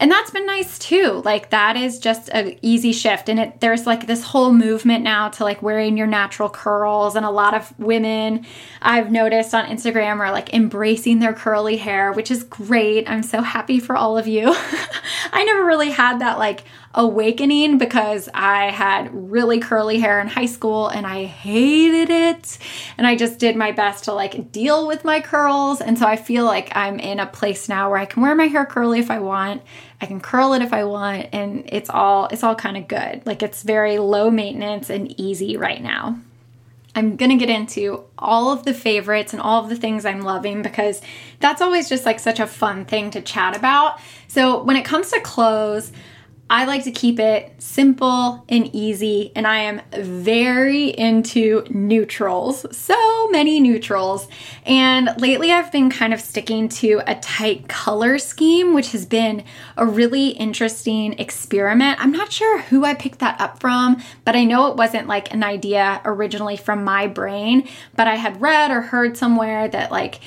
and 0.00 0.10
that's 0.10 0.30
been 0.30 0.46
nice 0.46 0.78
too. 0.78 1.22
Like 1.24 1.50
that 1.50 1.76
is 1.76 1.98
just 1.98 2.28
an 2.30 2.56
easy 2.62 2.92
shift. 2.92 3.28
And 3.28 3.38
it 3.38 3.60
there's 3.60 3.86
like 3.86 4.06
this 4.06 4.24
whole 4.24 4.52
movement 4.52 5.04
now 5.04 5.28
to 5.30 5.44
like 5.44 5.62
wearing 5.62 5.96
your 5.96 6.06
natural 6.06 6.50
curls. 6.50 7.14
And 7.16 7.24
a 7.24 7.30
lot 7.30 7.54
of 7.54 7.78
women 7.78 8.46
i've 8.82 9.10
noticed 9.10 9.54
on 9.54 9.64
instagram 9.66 10.18
are 10.18 10.30
like 10.30 10.52
embracing 10.52 11.18
their 11.18 11.32
curly 11.32 11.76
hair 11.76 12.12
which 12.12 12.30
is 12.30 12.42
great. 12.44 13.08
I'm 13.08 13.22
so 13.22 13.40
happy 13.40 13.78
for 13.78 13.96
all 13.96 14.18
of 14.18 14.26
you. 14.26 14.46
I 15.32 15.44
never 15.44 15.64
really 15.64 15.90
had 15.90 16.20
that 16.20 16.38
like 16.38 16.64
awakening 16.94 17.78
because 17.78 18.28
I 18.32 18.70
had 18.70 19.10
really 19.12 19.58
curly 19.58 19.98
hair 19.98 20.20
in 20.20 20.28
high 20.28 20.46
school 20.46 20.88
and 20.88 21.06
I 21.06 21.24
hated 21.24 22.10
it. 22.10 22.58
And 22.96 23.06
I 23.06 23.16
just 23.16 23.38
did 23.38 23.56
my 23.56 23.72
best 23.72 24.04
to 24.04 24.12
like 24.12 24.52
deal 24.52 24.86
with 24.86 25.04
my 25.04 25.20
curls. 25.20 25.80
And 25.80 25.98
so 25.98 26.06
I 26.06 26.16
feel 26.16 26.44
like 26.44 26.74
I'm 26.76 26.98
in 27.00 27.20
a 27.20 27.26
place 27.26 27.68
now 27.68 27.90
where 27.90 27.98
I 27.98 28.06
can 28.06 28.22
wear 28.22 28.34
my 28.34 28.46
hair 28.46 28.64
curly 28.64 29.00
if 29.00 29.10
I 29.10 29.18
want. 29.18 29.62
I 30.00 30.06
can 30.06 30.20
curl 30.20 30.52
it 30.52 30.62
if 30.62 30.72
I 30.72 30.84
want 30.84 31.28
and 31.32 31.64
it's 31.68 31.90
all 31.90 32.26
it's 32.26 32.42
all 32.42 32.54
kind 32.54 32.76
of 32.76 32.88
good. 32.88 33.26
Like 33.26 33.42
it's 33.42 33.62
very 33.62 33.98
low 33.98 34.30
maintenance 34.30 34.90
and 34.90 35.18
easy 35.20 35.56
right 35.56 35.82
now. 35.82 36.18
I'm 36.96 37.16
going 37.16 37.30
to 37.30 37.36
get 37.36 37.50
into 37.50 38.04
all 38.16 38.52
of 38.52 38.64
the 38.64 38.72
favorites 38.72 39.32
and 39.32 39.42
all 39.42 39.64
of 39.64 39.68
the 39.68 39.76
things 39.76 40.04
I'm 40.04 40.20
loving 40.20 40.62
because 40.62 41.02
that's 41.40 41.60
always 41.60 41.88
just 41.88 42.06
like 42.06 42.20
such 42.20 42.38
a 42.38 42.46
fun 42.46 42.84
thing 42.84 43.10
to 43.12 43.20
chat 43.20 43.56
about. 43.56 43.98
So, 44.28 44.62
when 44.62 44.76
it 44.76 44.84
comes 44.84 45.10
to 45.10 45.20
clothes, 45.20 45.90
I 46.50 46.66
like 46.66 46.84
to 46.84 46.92
keep 46.92 47.18
it 47.18 47.54
simple 47.58 48.44
and 48.50 48.68
easy, 48.74 49.32
and 49.34 49.46
I 49.46 49.60
am 49.60 49.80
very 49.92 50.88
into 50.88 51.64
neutrals. 51.70 52.66
So 52.76 53.28
many 53.30 53.60
neutrals. 53.60 54.28
And 54.66 55.10
lately 55.18 55.50
I've 55.50 55.72
been 55.72 55.88
kind 55.88 56.12
of 56.12 56.20
sticking 56.20 56.68
to 56.68 57.00
a 57.06 57.14
tight 57.14 57.68
color 57.68 58.18
scheme, 58.18 58.74
which 58.74 58.92
has 58.92 59.06
been 59.06 59.42
a 59.78 59.86
really 59.86 60.28
interesting 60.28 61.18
experiment. 61.18 61.98
I'm 61.98 62.12
not 62.12 62.30
sure 62.30 62.60
who 62.60 62.84
I 62.84 62.94
picked 62.94 63.20
that 63.20 63.40
up 63.40 63.58
from, 63.58 64.02
but 64.26 64.36
I 64.36 64.44
know 64.44 64.66
it 64.66 64.76
wasn't 64.76 65.08
like 65.08 65.32
an 65.32 65.42
idea 65.42 66.02
originally 66.04 66.58
from 66.58 66.84
my 66.84 67.06
brain, 67.06 67.66
but 67.96 68.06
I 68.06 68.16
had 68.16 68.40
read 68.42 68.70
or 68.70 68.82
heard 68.82 69.16
somewhere 69.16 69.66
that 69.68 69.90
like 69.90 70.20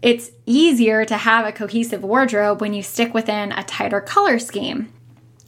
it's 0.00 0.30
easier 0.46 1.04
to 1.04 1.16
have 1.16 1.46
a 1.46 1.52
cohesive 1.52 2.02
wardrobe 2.02 2.60
when 2.60 2.72
you 2.72 2.82
stick 2.82 3.12
within 3.12 3.52
a 3.52 3.62
tighter 3.62 4.00
color 4.00 4.38
scheme. 4.38 4.92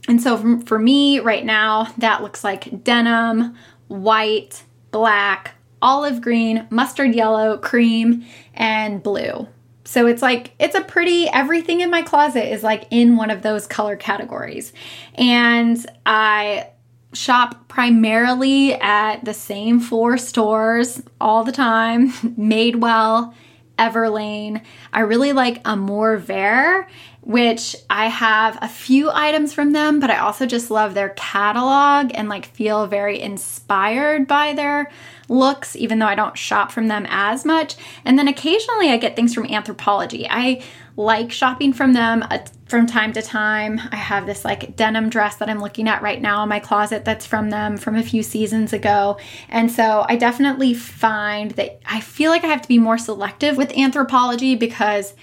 And 0.07 0.21
so 0.21 0.59
for 0.61 0.77
me 0.77 1.19
right 1.19 1.45
now, 1.45 1.93
that 1.97 2.21
looks 2.21 2.43
like 2.43 2.83
denim, 2.83 3.55
white, 3.87 4.63
black, 4.91 5.55
olive 5.81 6.21
green, 6.21 6.67
mustard 6.69 7.13
yellow, 7.15 7.57
cream, 7.57 8.25
and 8.53 9.01
blue. 9.01 9.47
So 9.83 10.07
it's 10.07 10.21
like, 10.21 10.53
it's 10.59 10.75
a 10.75 10.81
pretty, 10.81 11.27
everything 11.29 11.81
in 11.81 11.91
my 11.91 12.01
closet 12.01 12.51
is 12.51 12.63
like 12.63 12.87
in 12.89 13.17
one 13.17 13.29
of 13.29 13.43
those 13.43 13.67
color 13.67 13.95
categories. 13.95 14.73
And 15.15 15.83
I 16.05 16.69
shop 17.13 17.67
primarily 17.67 18.73
at 18.73 19.23
the 19.23 19.33
same 19.33 19.79
four 19.79 20.17
stores 20.17 21.01
all 21.21 21.43
the 21.43 21.51
time 21.51 22.11
Madewell, 22.37 23.33
Everlane. 23.77 24.61
I 24.93 25.01
really 25.01 25.33
like 25.33 25.61
Amour 25.65 26.17
Vert 26.17 26.89
which 27.25 27.75
I 27.89 28.07
have 28.07 28.59
a 28.61 28.69
few 28.69 29.09
items 29.09 29.51
from 29.51 29.71
them, 29.71 29.99
but 29.99 30.11
I 30.11 30.19
also 30.19 30.45
just 30.45 30.69
love 30.69 30.93
their 30.93 31.09
catalog 31.09 32.11
and 32.13 32.29
like 32.29 32.45
feel 32.45 32.85
very 32.85 33.19
inspired 33.19 34.27
by 34.27 34.53
their 34.53 34.91
looks, 35.27 35.75
even 35.75 35.97
though 35.97 36.05
I 36.05 36.13
don't 36.13 36.37
shop 36.37 36.71
from 36.71 36.87
them 36.87 37.07
as 37.09 37.43
much. 37.43 37.75
And 38.05 38.17
then 38.19 38.27
occasionally 38.27 38.91
I 38.91 38.97
get 38.97 39.15
things 39.15 39.33
from 39.33 39.47
Anthropologie. 39.47 40.27
I 40.29 40.61
like 40.97 41.31
shopping 41.31 41.73
from 41.73 41.93
them 41.93 42.23
uh, 42.29 42.37
from 42.67 42.85
time 42.85 43.11
to 43.13 43.23
time. 43.23 43.81
I 43.91 43.95
have 43.95 44.27
this 44.27 44.45
like 44.45 44.75
denim 44.75 45.09
dress 45.09 45.37
that 45.37 45.49
I'm 45.49 45.59
looking 45.59 45.89
at 45.89 46.03
right 46.03 46.21
now 46.21 46.43
in 46.43 46.49
my 46.49 46.59
closet 46.59 47.05
that's 47.05 47.25
from 47.25 47.49
them 47.49 47.75
from 47.75 47.95
a 47.95 48.03
few 48.03 48.21
seasons 48.21 48.71
ago. 48.71 49.17
And 49.49 49.71
so 49.71 50.05
I 50.07 50.15
definitely 50.15 50.75
find 50.75 51.51
that 51.51 51.79
I 51.87 52.01
feel 52.01 52.29
like 52.29 52.43
I 52.43 52.47
have 52.47 52.61
to 52.61 52.67
be 52.67 52.77
more 52.77 52.99
selective 52.99 53.57
with 53.57 53.69
Anthropologie 53.69 54.59
because 54.59 55.15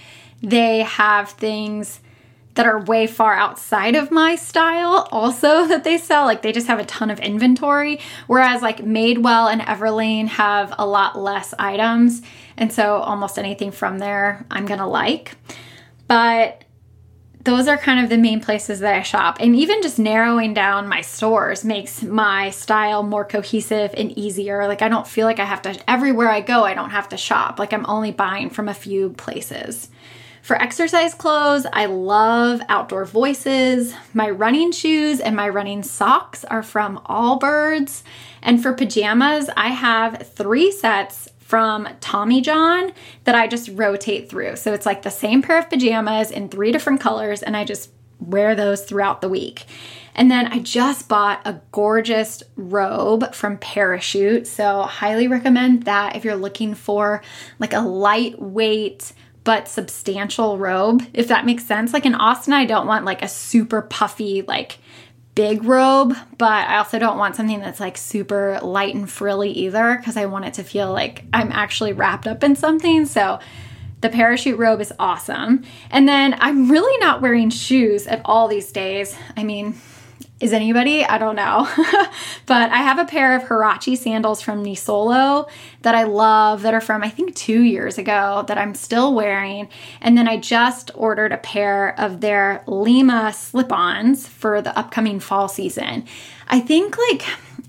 they 0.42 0.80
have 0.80 1.30
things 1.30 2.00
that 2.54 2.66
are 2.66 2.80
way 2.82 3.06
far 3.06 3.34
outside 3.34 3.94
of 3.94 4.10
my 4.10 4.36
style 4.36 5.08
also 5.10 5.66
that 5.68 5.84
they 5.84 5.98
sell. 5.98 6.24
Like 6.24 6.42
they 6.42 6.52
just 6.52 6.66
have 6.66 6.78
a 6.78 6.84
ton 6.84 7.10
of 7.10 7.20
inventory. 7.20 8.00
Whereas 8.26 8.62
like 8.62 8.78
Madewell 8.78 9.50
and 9.50 9.62
Everlane 9.62 10.28
have 10.28 10.74
a 10.78 10.86
lot 10.86 11.18
less 11.18 11.54
items. 11.58 12.22
And 12.56 12.72
so 12.72 12.96
almost 12.96 13.38
anything 13.38 13.70
from 13.70 13.98
there 13.98 14.44
I'm 14.50 14.66
gonna 14.66 14.88
like. 14.88 15.36
But 16.06 16.64
those 17.44 17.66
are 17.66 17.76
kind 17.76 18.04
of 18.04 18.08
the 18.08 18.18
main 18.18 18.40
places 18.40 18.80
that 18.80 18.94
I 18.94 19.02
shop. 19.02 19.38
And 19.40 19.56
even 19.56 19.82
just 19.82 19.98
narrowing 19.98 20.54
down 20.54 20.86
my 20.86 21.00
stores 21.00 21.64
makes 21.64 22.02
my 22.02 22.50
style 22.50 23.02
more 23.02 23.24
cohesive 23.24 23.92
and 23.96 24.16
easier. 24.16 24.68
Like 24.68 24.82
I 24.82 24.88
don't 24.88 25.08
feel 25.08 25.26
like 25.26 25.40
I 25.40 25.44
have 25.44 25.62
to 25.62 25.90
everywhere 25.90 26.28
I 26.28 26.40
go, 26.40 26.64
I 26.64 26.74
don't 26.74 26.90
have 26.90 27.08
to 27.08 27.16
shop. 27.16 27.58
Like 27.58 27.72
I'm 27.72 27.86
only 27.86 28.12
buying 28.12 28.50
from 28.50 28.68
a 28.68 28.74
few 28.74 29.10
places. 29.10 29.88
For 30.42 30.60
exercise 30.60 31.14
clothes, 31.14 31.66
I 31.72 31.86
love 31.86 32.62
Outdoor 32.68 33.04
Voices. 33.04 33.94
My 34.12 34.28
running 34.28 34.72
shoes 34.72 35.20
and 35.20 35.36
my 35.36 35.48
running 35.48 35.84
socks 35.84 36.44
are 36.44 36.64
from 36.64 36.98
Allbirds. 37.08 38.02
And 38.42 38.60
for 38.60 38.72
pajamas, 38.72 39.48
I 39.56 39.68
have 39.68 40.26
three 40.34 40.72
sets 40.72 41.28
from 41.38 41.88
Tommy 42.00 42.40
John 42.40 42.92
that 43.22 43.36
I 43.36 43.46
just 43.46 43.70
rotate 43.74 44.28
through. 44.28 44.56
So 44.56 44.72
it's 44.72 44.84
like 44.84 45.02
the 45.02 45.12
same 45.12 45.42
pair 45.42 45.60
of 45.60 45.70
pajamas 45.70 46.32
in 46.32 46.48
three 46.48 46.72
different 46.72 47.00
colors, 47.00 47.44
and 47.44 47.56
I 47.56 47.64
just 47.64 47.90
wear 48.18 48.56
those 48.56 48.84
throughout 48.84 49.20
the 49.20 49.28
week. 49.28 49.66
And 50.16 50.28
then 50.28 50.48
I 50.48 50.58
just 50.58 51.08
bought 51.08 51.40
a 51.44 51.60
gorgeous 51.70 52.42
robe 52.56 53.32
from 53.32 53.58
Parachute. 53.58 54.48
So, 54.48 54.82
highly 54.82 55.28
recommend 55.28 55.84
that 55.84 56.16
if 56.16 56.24
you're 56.24 56.36
looking 56.36 56.74
for 56.74 57.22
like 57.58 57.72
a 57.72 57.80
lightweight 57.80 59.12
but 59.44 59.68
substantial 59.68 60.58
robe, 60.58 61.02
if 61.12 61.28
that 61.28 61.46
makes 61.46 61.64
sense. 61.64 61.92
Like 61.92 62.06
in 62.06 62.14
Austin, 62.14 62.52
I 62.52 62.64
don't 62.64 62.86
want 62.86 63.04
like 63.04 63.22
a 63.22 63.28
super 63.28 63.82
puffy, 63.82 64.42
like 64.42 64.78
big 65.34 65.64
robe, 65.64 66.14
but 66.38 66.68
I 66.68 66.76
also 66.76 66.98
don't 66.98 67.18
want 67.18 67.36
something 67.36 67.60
that's 67.60 67.80
like 67.80 67.96
super 67.96 68.58
light 68.62 68.94
and 68.94 69.10
frilly 69.10 69.50
either 69.50 69.96
because 69.96 70.16
I 70.16 70.26
want 70.26 70.44
it 70.44 70.54
to 70.54 70.64
feel 70.64 70.92
like 70.92 71.24
I'm 71.32 71.50
actually 71.52 71.92
wrapped 71.92 72.26
up 72.26 72.44
in 72.44 72.54
something. 72.54 73.06
So 73.06 73.40
the 74.02 74.10
parachute 74.10 74.58
robe 74.58 74.80
is 74.80 74.92
awesome. 74.98 75.64
And 75.90 76.06
then 76.08 76.36
I'm 76.38 76.70
really 76.70 76.98
not 76.98 77.22
wearing 77.22 77.50
shoes 77.50 78.06
at 78.06 78.20
all 78.24 78.48
these 78.48 78.70
days. 78.72 79.16
I 79.36 79.44
mean, 79.44 79.74
is 80.42 80.52
anybody? 80.52 81.04
I 81.04 81.18
don't 81.18 81.36
know. 81.36 81.68
but 82.46 82.70
I 82.70 82.78
have 82.78 82.98
a 82.98 83.04
pair 83.04 83.36
of 83.36 83.44
Huarache 83.44 83.96
sandals 83.96 84.42
from 84.42 84.64
Nisolo 84.64 85.48
that 85.82 85.94
I 85.94 86.02
love 86.02 86.62
that 86.62 86.74
are 86.74 86.80
from 86.80 87.04
I 87.04 87.10
think 87.10 87.36
2 87.36 87.62
years 87.62 87.96
ago 87.96 88.44
that 88.48 88.58
I'm 88.58 88.74
still 88.74 89.14
wearing. 89.14 89.68
And 90.00 90.18
then 90.18 90.26
I 90.26 90.38
just 90.38 90.90
ordered 90.96 91.30
a 91.30 91.38
pair 91.38 91.98
of 91.98 92.20
their 92.20 92.64
Lima 92.66 93.32
slip-ons 93.32 94.26
for 94.26 94.60
the 94.60 94.76
upcoming 94.76 95.20
fall 95.20 95.46
season. 95.46 96.04
I 96.48 96.58
think 96.58 96.98
like 97.10 97.24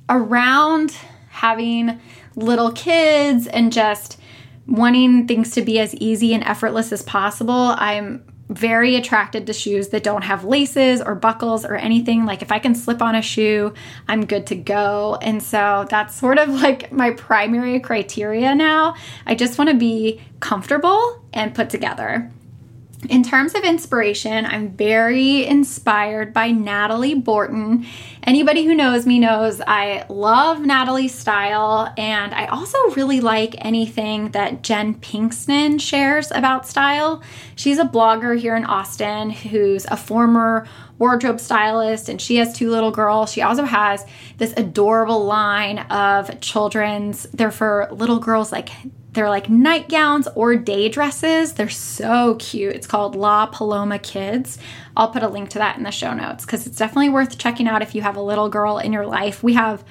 around 0.09 0.97
having 1.29 1.99
little 2.35 2.71
kids 2.71 3.45
and 3.45 3.71
just 3.71 4.19
wanting 4.65 5.27
things 5.27 5.51
to 5.51 5.61
be 5.61 5.79
as 5.79 5.93
easy 5.95 6.33
and 6.33 6.43
effortless 6.43 6.91
as 6.91 7.03
possible, 7.03 7.75
I'm 7.77 8.25
very 8.49 8.95
attracted 8.95 9.47
to 9.47 9.53
shoes 9.53 9.89
that 9.89 10.03
don't 10.03 10.23
have 10.23 10.43
laces 10.43 11.01
or 11.01 11.15
buckles 11.15 11.65
or 11.65 11.75
anything. 11.75 12.25
Like 12.25 12.41
if 12.41 12.51
I 12.51 12.59
can 12.59 12.75
slip 12.75 13.01
on 13.01 13.15
a 13.15 13.21
shoe, 13.21 13.73
I'm 14.07 14.25
good 14.25 14.47
to 14.47 14.55
go. 14.55 15.17
And 15.21 15.41
so 15.41 15.85
that's 15.89 16.15
sort 16.15 16.37
of 16.37 16.49
like 16.49 16.91
my 16.91 17.11
primary 17.11 17.79
criteria 17.79 18.53
now. 18.53 18.95
I 19.25 19.35
just 19.35 19.57
want 19.57 19.69
to 19.69 19.75
be 19.75 20.21
comfortable 20.39 21.23
and 21.33 21.55
put 21.55 21.69
together. 21.69 22.31
In 23.09 23.21
terms 23.21 23.53
of 23.53 23.63
inspiration, 23.63 24.45
I'm 24.45 24.69
very 24.69 25.45
inspired 25.45 26.33
by 26.33 26.51
Natalie 26.51 27.15
Borton. 27.15 27.85
Anybody 28.23 28.65
who 28.65 28.73
knows 28.73 29.05
me 29.05 29.19
knows 29.19 29.59
I 29.59 30.05
love 30.07 30.61
Natalie's 30.61 31.13
style, 31.13 31.93
and 31.97 32.33
I 32.33 32.45
also 32.45 32.77
really 32.91 33.19
like 33.19 33.55
anything 33.57 34.31
that 34.31 34.61
Jen 34.61 34.95
Pinkston 34.95 35.81
shares 35.81 36.31
about 36.31 36.65
style. 36.65 37.21
She's 37.55 37.77
a 37.77 37.83
blogger 37.83 38.39
here 38.39 38.55
in 38.55 38.63
Austin 38.63 39.31
who's 39.31 39.85
a 39.85 39.97
former 39.97 40.65
wardrobe 40.97 41.41
stylist, 41.41 42.07
and 42.07 42.21
she 42.21 42.37
has 42.37 42.55
two 42.55 42.69
little 42.69 42.91
girls. 42.91 43.33
She 43.33 43.41
also 43.41 43.65
has 43.65 44.05
this 44.37 44.53
adorable 44.55 45.25
line 45.25 45.79
of 45.79 46.39
children's, 46.39 47.23
they're 47.33 47.51
for 47.51 47.89
little 47.91 48.19
girls 48.19 48.51
like 48.53 48.69
they're 49.13 49.29
like 49.29 49.49
nightgowns 49.49 50.27
or 50.35 50.55
day 50.55 50.89
dresses. 50.89 51.53
They're 51.53 51.69
so 51.69 52.35
cute. 52.39 52.75
It's 52.75 52.87
called 52.87 53.15
La 53.15 53.45
Paloma 53.45 53.99
Kids. 53.99 54.57
I'll 54.97 55.09
put 55.09 55.23
a 55.23 55.27
link 55.27 55.49
to 55.51 55.59
that 55.59 55.77
in 55.77 55.83
the 55.83 55.91
show 55.91 56.13
notes 56.13 56.45
because 56.45 56.67
it's 56.67 56.77
definitely 56.77 57.09
worth 57.09 57.37
checking 57.37 57.67
out 57.67 57.81
if 57.81 57.95
you 57.95 58.01
have 58.01 58.15
a 58.15 58.21
little 58.21 58.49
girl 58.49 58.79
in 58.79 58.91
your 58.91 59.05
life. 59.05 59.43
We 59.43 59.53
have 59.53 59.83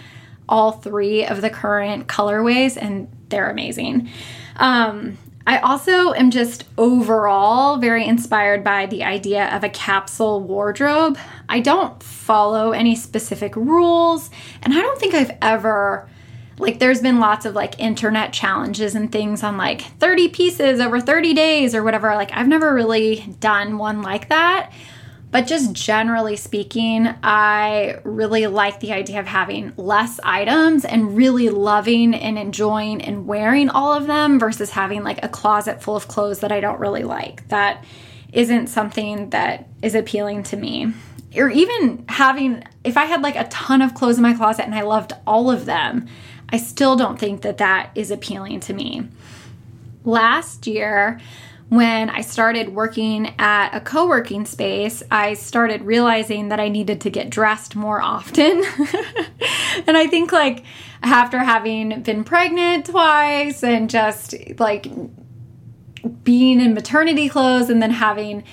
all 0.48 0.72
three 0.72 1.24
of 1.24 1.40
the 1.40 1.50
current 1.50 2.08
colorways 2.08 2.76
and 2.76 3.08
they're 3.28 3.48
amazing. 3.48 4.10
Um, 4.56 5.18
I 5.46 5.58
also 5.58 6.12
am 6.12 6.30
just 6.30 6.64
overall 6.78 7.78
very 7.78 8.06
inspired 8.06 8.62
by 8.62 8.86
the 8.86 9.02
idea 9.02 9.54
of 9.54 9.64
a 9.64 9.68
capsule 9.68 10.40
wardrobe. 10.40 11.18
I 11.48 11.60
don't 11.60 12.00
follow 12.02 12.70
any 12.70 12.94
specific 12.94 13.56
rules, 13.56 14.30
and 14.62 14.72
I 14.72 14.80
don't 14.80 15.00
think 15.00 15.14
I've 15.14 15.36
ever 15.42 16.08
like 16.58 16.78
there's 16.78 17.00
been 17.00 17.18
lots 17.18 17.46
of 17.46 17.54
like 17.54 17.78
internet 17.78 18.32
challenges 18.32 18.94
and 18.94 19.10
things 19.10 19.42
on 19.42 19.56
like 19.56 19.82
30 19.98 20.28
pieces 20.28 20.80
over 20.80 21.00
30 21.00 21.34
days 21.34 21.74
or 21.74 21.82
whatever. 21.82 22.14
Like 22.14 22.32
i've 22.32 22.48
never 22.48 22.72
really 22.74 23.34
done 23.40 23.78
one 23.78 24.02
like 24.02 24.28
that. 24.28 24.72
But 25.30 25.46
just 25.46 25.72
generally 25.72 26.36
speaking 26.36 27.08
i 27.22 27.98
really 28.04 28.46
like 28.46 28.80
the 28.80 28.92
idea 28.92 29.18
of 29.18 29.26
having 29.26 29.72
less 29.76 30.20
items 30.22 30.84
and 30.84 31.16
really 31.16 31.48
loving 31.48 32.14
and 32.14 32.38
enjoying 32.38 33.00
and 33.02 33.26
wearing 33.26 33.70
all 33.70 33.94
of 33.94 34.06
them 34.06 34.38
versus 34.38 34.70
having 34.70 35.02
like 35.02 35.24
a 35.24 35.28
closet 35.28 35.82
full 35.82 35.96
of 35.96 36.06
clothes 36.06 36.40
that 36.40 36.52
i 36.52 36.60
don't 36.60 36.80
really 36.80 37.02
like. 37.02 37.48
That 37.48 37.84
isn't 38.32 38.68
something 38.68 39.30
that 39.30 39.68
is 39.82 39.94
appealing 39.94 40.42
to 40.44 40.56
me. 40.56 40.92
Or 41.34 41.48
even 41.48 42.04
having 42.08 42.62
if 42.84 42.98
i 42.98 43.06
had 43.06 43.22
like 43.22 43.36
a 43.36 43.48
ton 43.48 43.80
of 43.80 43.94
clothes 43.94 44.18
in 44.18 44.22
my 44.22 44.34
closet 44.34 44.66
and 44.66 44.74
i 44.74 44.82
loved 44.82 45.14
all 45.26 45.50
of 45.50 45.64
them 45.64 46.08
I 46.52 46.58
still 46.58 46.96
don't 46.96 47.18
think 47.18 47.40
that 47.42 47.58
that 47.58 47.90
is 47.94 48.10
appealing 48.10 48.60
to 48.60 48.74
me. 48.74 49.08
Last 50.04 50.66
year, 50.66 51.18
when 51.70 52.10
I 52.10 52.20
started 52.20 52.74
working 52.74 53.34
at 53.38 53.74
a 53.74 53.80
co 53.80 54.06
working 54.06 54.44
space, 54.44 55.02
I 55.10 55.32
started 55.32 55.80
realizing 55.80 56.48
that 56.48 56.60
I 56.60 56.68
needed 56.68 57.00
to 57.00 57.10
get 57.10 57.30
dressed 57.30 57.74
more 57.74 58.02
often. 58.02 58.62
and 59.86 59.96
I 59.96 60.06
think, 60.06 60.32
like, 60.32 60.64
after 61.02 61.38
having 61.38 62.02
been 62.02 62.24
pregnant 62.24 62.86
twice 62.86 63.64
and 63.64 63.88
just 63.88 64.34
like 64.58 64.86
being 66.22 66.60
in 66.60 66.74
maternity 66.74 67.28
clothes 67.30 67.70
and 67.70 67.80
then 67.80 67.90
having 67.90 68.44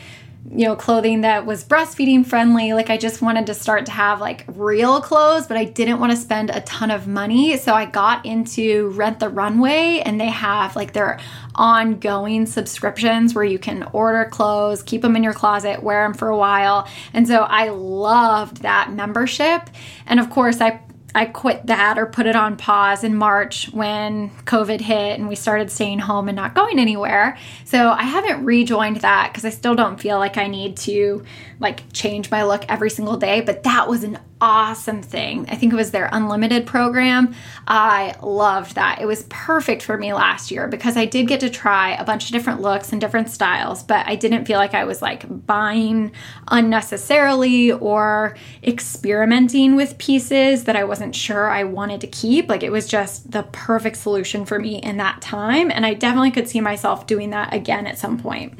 you 0.51 0.65
know 0.65 0.75
clothing 0.75 1.21
that 1.21 1.45
was 1.45 1.63
breastfeeding 1.63 2.25
friendly. 2.25 2.73
Like 2.73 2.89
i 2.89 2.97
just 2.97 3.21
wanted 3.21 3.47
to 3.47 3.53
start 3.53 3.85
to 3.85 3.91
have 3.91 4.19
like 4.19 4.45
real 4.47 5.01
clothes 5.01 5.47
but 5.47 5.57
i 5.57 5.63
didn't 5.63 5.99
want 5.99 6.11
to 6.11 6.17
spend 6.17 6.49
a 6.49 6.61
ton 6.61 6.91
of 6.91 7.07
money. 7.07 7.57
So 7.57 7.73
i 7.73 7.85
got 7.85 8.25
into 8.25 8.89
rent 8.89 9.19
the 9.19 9.29
runway 9.29 10.01
and 10.05 10.19
they 10.19 10.29
have 10.29 10.75
like 10.75 10.93
their 10.93 11.19
ongoing 11.55 12.45
subscriptions 12.45 13.33
where 13.33 13.43
you 13.43 13.59
can 13.59 13.83
order 13.93 14.25
clothes 14.25 14.81
keep 14.81 15.01
them 15.01 15.15
in 15.15 15.23
your 15.23 15.33
closet 15.33 15.83
wear 15.83 16.03
them 16.03 16.13
for 16.13 16.29
a 16.29 16.37
while. 16.37 16.87
And 17.13 17.27
so 17.27 17.41
i 17.41 17.69
loved 17.69 18.61
that 18.63 18.91
membership. 18.91 19.69
And 20.07 20.19
of 20.19 20.29
course 20.29 20.61
i 20.61 20.81
I 21.15 21.25
quit 21.25 21.65
that 21.65 21.97
or 21.97 22.05
put 22.05 22.27
it 22.27 22.35
on 22.35 22.55
pause 22.55 23.03
in 23.03 23.15
March 23.15 23.69
when 23.71 24.29
COVID 24.45 24.79
hit 24.79 25.19
and 25.19 25.27
we 25.27 25.35
started 25.35 25.71
staying 25.71 25.99
home 25.99 26.29
and 26.29 26.35
not 26.35 26.53
going 26.53 26.77
anywhere. 26.77 27.37
So 27.65 27.89
I 27.89 28.03
haven't 28.03 28.45
rejoined 28.45 28.97
that 28.97 29.29
because 29.31 29.43
I 29.43 29.49
still 29.49 29.73
don't 29.73 29.99
feel 29.99 30.19
like 30.19 30.37
I 30.37 30.47
need 30.47 30.77
to 30.77 31.23
like 31.59 31.91
change 31.93 32.29
my 32.29 32.43
look 32.43 32.63
every 32.69 32.91
single 32.91 33.17
day, 33.17 33.41
but 33.41 33.63
that 33.63 33.87
was 33.87 34.03
an 34.03 34.19
awesome 34.41 35.01
thing. 35.01 35.45
I 35.49 35.55
think 35.55 35.73
it 35.73 35.75
was 35.75 35.91
their 35.91 36.09
unlimited 36.11 36.65
program. 36.65 37.33
I 37.67 38.15
loved 38.21 38.75
that. 38.75 38.99
It 39.01 39.05
was 39.05 39.23
perfect 39.29 39.83
for 39.83 39.97
me 39.97 40.13
last 40.13 40.49
year 40.51 40.67
because 40.67 40.95
I 40.95 41.05
did 41.05 41.27
get 41.27 41.41
to 41.41 41.49
try 41.49 41.91
a 41.95 42.05
bunch 42.05 42.25
of 42.25 42.31
different 42.31 42.61
looks 42.61 42.91
and 42.91 43.01
different 43.01 43.29
styles, 43.29 43.83
but 43.83 44.07
I 44.07 44.15
didn't 44.15 44.45
feel 44.45 44.57
like 44.57 44.73
I 44.73 44.85
was 44.85 45.01
like 45.01 45.25
buying 45.45 46.11
unnecessarily 46.47 47.71
or 47.71 48.35
experimenting 48.63 49.75
with 49.75 49.97
pieces 49.97 50.63
that 50.65 50.75
I 50.75 50.85
wasn't 50.85 51.15
sure 51.15 51.49
I 51.49 51.65
wanted 51.65 52.01
to 52.01 52.07
keep. 52.07 52.49
Like 52.49 52.63
it 52.63 52.71
was 52.71 52.87
just 52.87 53.31
the 53.31 53.43
perfect 53.51 53.97
solution 53.97 54.45
for 54.45 54.57
me 54.59 54.77
in 54.77 54.97
that 54.97 55.21
time. 55.21 55.69
And 55.71 55.85
I 55.85 55.93
definitely 55.93 56.31
could 56.31 56.47
see 56.47 56.61
myself 56.61 57.07
doing 57.07 57.31
that 57.31 57.53
again 57.53 57.87
at 57.87 57.97
some 57.97 58.17
point. 58.17 58.57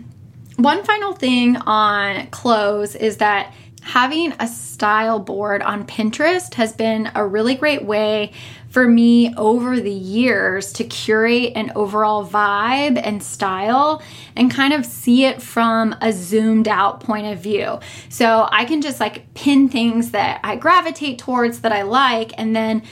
One 0.58 0.84
final 0.84 1.14
thing 1.14 1.56
on 1.56 2.28
clothes 2.28 2.94
is 2.94 3.18
that 3.18 3.54
having 3.82 4.34
a 4.40 4.48
style 4.48 5.20
board 5.20 5.62
on 5.62 5.86
Pinterest 5.86 6.54
has 6.56 6.74
been 6.74 7.12
a 7.16 7.26
really 7.26 7.56
great 7.56 7.84
way 7.84 8.32
for 8.70 8.88
me 8.88 9.34
over 9.36 9.80
the 9.80 9.92
years 9.92 10.72
to 10.74 10.84
curate 10.84 11.54
an 11.56 11.72
overall 11.76 12.26
vibe 12.26 13.02
and 13.04 13.22
style 13.22 14.02
and 14.36 14.52
kind 14.52 14.74
of 14.74 14.86
see 14.86 15.26
it 15.26 15.42
from 15.42 15.96
a 16.02 16.14
zoomed 16.14 16.68
out 16.68 17.00
point 17.00 17.26
of 17.28 17.40
view. 17.40 17.80
So 18.10 18.48
I 18.52 18.66
can 18.66 18.82
just 18.82 19.00
like 19.00 19.34
pin 19.34 19.70
things 19.70 20.12
that 20.12 20.40
I 20.44 20.56
gravitate 20.56 21.18
towards 21.18 21.62
that 21.62 21.72
I 21.72 21.82
like 21.82 22.32
and 22.38 22.56
then 22.56 22.84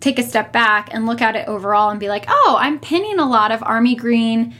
take 0.00 0.18
a 0.18 0.22
step 0.22 0.52
back 0.52 0.90
and 0.92 1.06
look 1.06 1.22
at 1.22 1.34
it 1.34 1.48
overall 1.48 1.88
and 1.88 1.98
be 1.98 2.08
like, 2.08 2.26
oh, 2.28 2.56
I'm 2.60 2.78
pinning 2.78 3.18
a 3.18 3.28
lot 3.28 3.50
of 3.50 3.62
army 3.62 3.94
green 3.94 4.54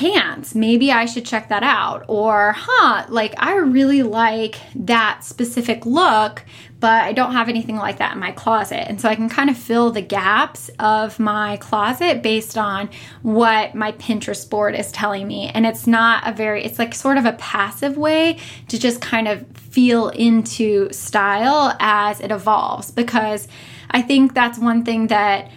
pants. 0.00 0.54
Maybe 0.54 0.90
I 0.90 1.04
should 1.04 1.26
check 1.26 1.50
that 1.50 1.62
out. 1.62 2.06
Or, 2.08 2.54
huh, 2.56 3.04
like 3.10 3.34
I 3.36 3.56
really 3.56 4.02
like 4.02 4.56
that 4.74 5.22
specific 5.22 5.84
look, 5.84 6.42
but 6.80 7.02
I 7.02 7.12
don't 7.12 7.32
have 7.32 7.50
anything 7.50 7.76
like 7.76 7.98
that 7.98 8.14
in 8.14 8.18
my 8.18 8.32
closet. 8.32 8.88
And 8.88 8.98
so 8.98 9.10
I 9.10 9.14
can 9.14 9.28
kind 9.28 9.50
of 9.50 9.58
fill 9.58 9.90
the 9.90 10.00
gaps 10.00 10.70
of 10.78 11.20
my 11.20 11.58
closet 11.58 12.22
based 12.22 12.56
on 12.56 12.88
what 13.20 13.74
my 13.74 13.92
Pinterest 13.92 14.48
board 14.48 14.74
is 14.74 14.90
telling 14.90 15.28
me. 15.28 15.50
And 15.52 15.66
it's 15.66 15.86
not 15.86 16.26
a 16.26 16.32
very, 16.32 16.64
it's 16.64 16.78
like 16.78 16.94
sort 16.94 17.18
of 17.18 17.26
a 17.26 17.34
passive 17.34 17.98
way 17.98 18.38
to 18.68 18.78
just 18.78 19.02
kind 19.02 19.28
of 19.28 19.46
feel 19.54 20.08
into 20.08 20.90
style 20.92 21.76
as 21.78 22.20
it 22.20 22.30
evolves 22.30 22.90
because 22.90 23.48
I 23.90 24.00
think 24.00 24.32
that's 24.32 24.58
one 24.58 24.82
thing 24.82 25.08
that 25.08 25.50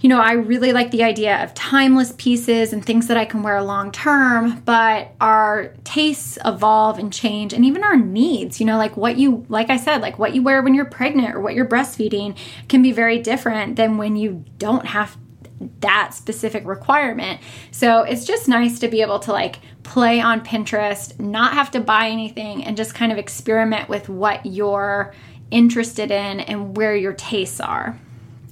you 0.00 0.08
know, 0.08 0.18
I 0.18 0.32
really 0.32 0.72
like 0.72 0.90
the 0.90 1.04
idea 1.04 1.42
of 1.44 1.52
timeless 1.52 2.12
pieces 2.16 2.72
and 2.72 2.84
things 2.84 3.06
that 3.08 3.18
I 3.18 3.26
can 3.26 3.42
wear 3.42 3.62
long 3.62 3.92
term, 3.92 4.60
but 4.64 5.14
our 5.20 5.74
tastes 5.84 6.38
evolve 6.42 6.98
and 6.98 7.12
change 7.12 7.52
and 7.52 7.66
even 7.66 7.84
our 7.84 7.96
needs, 7.96 8.60
you 8.60 8.66
know, 8.66 8.78
like 8.78 8.96
what 8.96 9.18
you, 9.18 9.44
like 9.50 9.68
I 9.68 9.76
said, 9.76 10.00
like 10.00 10.18
what 10.18 10.34
you 10.34 10.42
wear 10.42 10.62
when 10.62 10.74
you're 10.74 10.86
pregnant 10.86 11.34
or 11.34 11.40
what 11.40 11.54
you're 11.54 11.68
breastfeeding 11.68 12.36
can 12.68 12.80
be 12.80 12.92
very 12.92 13.18
different 13.18 13.76
than 13.76 13.98
when 13.98 14.16
you 14.16 14.42
don't 14.56 14.86
have 14.86 15.18
that 15.80 16.14
specific 16.14 16.64
requirement. 16.64 17.38
So 17.70 18.02
it's 18.02 18.24
just 18.24 18.48
nice 18.48 18.78
to 18.78 18.88
be 18.88 19.02
able 19.02 19.18
to 19.20 19.32
like 19.32 19.58
play 19.82 20.18
on 20.18 20.40
Pinterest, 20.40 21.18
not 21.20 21.52
have 21.52 21.70
to 21.72 21.80
buy 21.80 22.08
anything, 22.08 22.64
and 22.64 22.74
just 22.74 22.94
kind 22.94 23.12
of 23.12 23.18
experiment 23.18 23.90
with 23.90 24.08
what 24.08 24.46
you're 24.46 25.12
interested 25.50 26.10
in 26.10 26.40
and 26.40 26.74
where 26.74 26.96
your 26.96 27.12
tastes 27.12 27.60
are. 27.60 27.98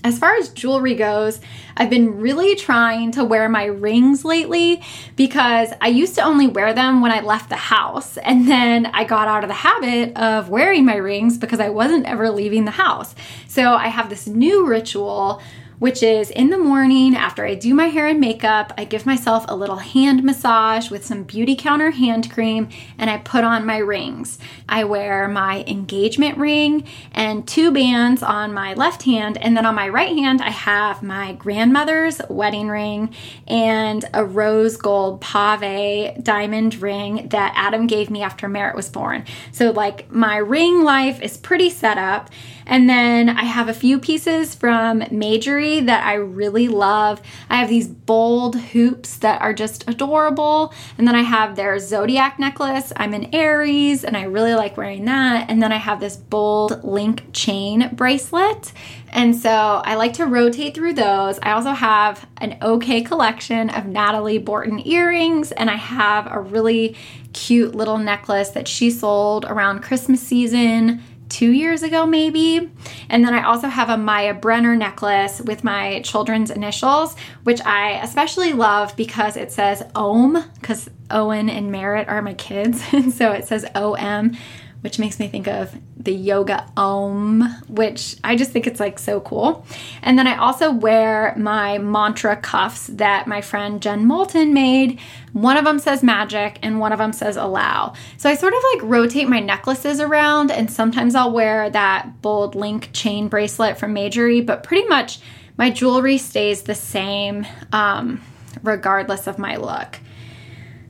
As 0.08 0.18
far 0.18 0.34
as 0.36 0.48
jewelry 0.48 0.94
goes, 0.94 1.38
I've 1.76 1.90
been 1.90 2.18
really 2.18 2.56
trying 2.56 3.12
to 3.12 3.24
wear 3.26 3.46
my 3.46 3.66
rings 3.66 4.24
lately 4.24 4.80
because 5.16 5.70
I 5.82 5.88
used 5.88 6.14
to 6.14 6.22
only 6.22 6.46
wear 6.46 6.72
them 6.72 7.02
when 7.02 7.12
I 7.12 7.20
left 7.20 7.50
the 7.50 7.56
house. 7.56 8.16
And 8.16 8.48
then 8.48 8.86
I 8.86 9.04
got 9.04 9.28
out 9.28 9.44
of 9.44 9.48
the 9.48 9.54
habit 9.54 10.16
of 10.16 10.48
wearing 10.48 10.86
my 10.86 10.96
rings 10.96 11.36
because 11.36 11.60
I 11.60 11.68
wasn't 11.68 12.06
ever 12.06 12.30
leaving 12.30 12.64
the 12.64 12.70
house. 12.70 13.14
So 13.48 13.74
I 13.74 13.88
have 13.88 14.08
this 14.08 14.26
new 14.26 14.66
ritual 14.66 15.42
which 15.78 16.02
is 16.02 16.30
in 16.30 16.50
the 16.50 16.58
morning 16.58 17.14
after 17.14 17.44
I 17.44 17.54
do 17.54 17.74
my 17.74 17.86
hair 17.86 18.06
and 18.06 18.20
makeup, 18.20 18.72
I 18.76 18.84
give 18.84 19.06
myself 19.06 19.44
a 19.48 19.56
little 19.56 19.76
hand 19.76 20.22
massage 20.22 20.90
with 20.90 21.06
some 21.06 21.24
Beautycounter 21.24 21.92
hand 21.92 22.30
cream 22.30 22.68
and 22.98 23.08
I 23.08 23.18
put 23.18 23.44
on 23.44 23.66
my 23.66 23.78
rings. 23.78 24.38
I 24.68 24.84
wear 24.84 25.28
my 25.28 25.64
engagement 25.66 26.38
ring 26.38 26.84
and 27.12 27.46
two 27.46 27.70
bands 27.70 28.22
on 28.22 28.52
my 28.52 28.74
left 28.74 29.02
hand, 29.02 29.38
and 29.38 29.56
then 29.56 29.66
on 29.66 29.74
my 29.74 29.88
right 29.88 30.16
hand, 30.16 30.42
I 30.42 30.50
have 30.50 31.02
my 31.02 31.32
grandmother's 31.32 32.20
wedding 32.28 32.68
ring 32.68 33.14
and 33.46 34.04
a 34.14 34.24
rose 34.24 34.76
gold 34.76 35.20
pave 35.20 36.22
diamond 36.22 36.80
ring 36.82 37.28
that 37.28 37.52
Adam 37.56 37.86
gave 37.86 38.10
me 38.10 38.22
after 38.22 38.48
Merritt 38.48 38.76
was 38.76 38.88
born. 38.88 39.24
So, 39.52 39.70
like, 39.70 40.10
my 40.10 40.36
ring 40.36 40.82
life 40.84 41.20
is 41.22 41.36
pretty 41.36 41.70
set 41.70 41.98
up. 41.98 42.30
And 42.68 42.88
then 42.88 43.31
I 43.31 43.44
have 43.44 43.68
a 43.68 43.74
few 43.74 43.98
pieces 43.98 44.54
from 44.54 45.00
Mejuri 45.00 45.85
that 45.87 46.04
I 46.04 46.14
really 46.14 46.68
love. 46.68 47.20
I 47.48 47.57
have 47.57 47.68
these 47.68 47.88
bold 47.88 48.57
hoops 48.57 49.16
that 49.18 49.40
are 49.40 49.54
just 49.54 49.88
adorable. 49.88 50.72
And 50.98 51.09
then 51.09 51.16
I 51.16 51.22
have 51.22 51.57
their 51.57 51.78
zodiac 51.78 52.38
necklace. 52.38 52.92
I'm 52.94 53.14
an 53.14 53.35
Aries 53.35 54.04
and 54.04 54.16
I 54.16 54.24
really 54.24 54.54
like 54.54 54.76
wearing 54.76 55.07
that. 55.07 55.48
And 55.50 55.62
then 55.62 55.72
I 55.72 55.78
have 55.78 55.98
this 55.98 56.16
bold 56.16 56.85
link 56.85 57.24
chain 57.33 57.88
bracelet. 57.94 58.72
And 59.11 59.35
so 59.35 59.50
I 59.50 59.94
like 59.94 60.12
to 60.14 60.26
rotate 60.26 60.74
through 60.74 60.92
those. 60.94 61.38
I 61.42 61.52
also 61.52 61.70
have 61.70 62.28
an 62.38 62.59
okay 62.61 63.02
collection 63.02 63.70
of 63.70 63.87
Natalie 63.87 64.38
Borton 64.38 64.87
earrings, 64.87 65.50
and 65.52 65.70
I 65.70 65.76
have 65.76 66.31
a 66.31 66.40
really 66.40 66.94
cute 67.33 67.74
little 67.74 67.98
necklace 67.98 68.50
that 68.50 68.68
she 68.68 68.90
sold 68.90 69.44
around 69.46 69.83
Christmas 69.83 70.20
season 70.20 71.02
two 71.28 71.50
years 71.50 71.82
ago, 71.82 72.06
maybe. 72.06 72.70
And 73.08 73.24
then 73.24 73.34
I 73.34 73.44
also 73.44 73.68
have 73.68 73.88
a 73.88 73.96
Maya 73.96 74.34
Brenner 74.34 74.76
necklace 74.76 75.40
with 75.40 75.64
my 75.64 76.00
children's 76.00 76.50
initials, 76.50 77.16
which 77.44 77.60
I 77.62 78.00
especially 78.02 78.52
love 78.52 78.96
because 78.96 79.36
it 79.36 79.52
says 79.52 79.82
OM, 79.94 80.42
because 80.60 80.88
Owen 81.10 81.48
and 81.48 81.70
Merritt 81.70 82.08
are 82.08 82.22
my 82.22 82.34
kids. 82.34 82.82
so 83.14 83.32
it 83.32 83.46
says 83.46 83.64
OM 83.74 84.36
which 84.80 84.98
makes 84.98 85.18
me 85.18 85.26
think 85.26 85.48
of 85.48 85.76
the 85.96 86.14
yoga 86.14 86.70
om, 86.76 87.42
which 87.68 88.16
I 88.22 88.36
just 88.36 88.52
think 88.52 88.66
it's 88.66 88.78
like 88.78 88.98
so 88.98 89.20
cool. 89.20 89.66
And 90.02 90.16
then 90.16 90.26
I 90.26 90.36
also 90.36 90.70
wear 90.70 91.34
my 91.36 91.78
mantra 91.78 92.36
cuffs 92.36 92.86
that 92.86 93.26
my 93.26 93.40
friend 93.40 93.82
Jen 93.82 94.06
Moulton 94.06 94.54
made. 94.54 95.00
One 95.32 95.56
of 95.56 95.64
them 95.64 95.80
says 95.80 96.02
magic 96.02 96.58
and 96.62 96.78
one 96.78 96.92
of 96.92 96.98
them 96.98 97.12
says 97.12 97.36
allow. 97.36 97.94
So 98.16 98.30
I 98.30 98.34
sort 98.34 98.54
of 98.54 98.62
like 98.74 98.82
rotate 98.84 99.28
my 99.28 99.40
necklaces 99.40 100.00
around, 100.00 100.50
and 100.50 100.70
sometimes 100.70 101.14
I'll 101.14 101.32
wear 101.32 101.68
that 101.70 102.22
bold 102.22 102.54
link 102.54 102.90
chain 102.92 103.28
bracelet 103.28 103.78
from 103.78 103.94
Mejuri, 103.94 104.44
but 104.44 104.62
pretty 104.62 104.86
much 104.86 105.18
my 105.56 105.70
jewelry 105.70 106.18
stays 106.18 106.62
the 106.62 106.74
same 106.74 107.46
um, 107.72 108.22
regardless 108.62 109.26
of 109.26 109.38
my 109.38 109.56
look. 109.56 109.98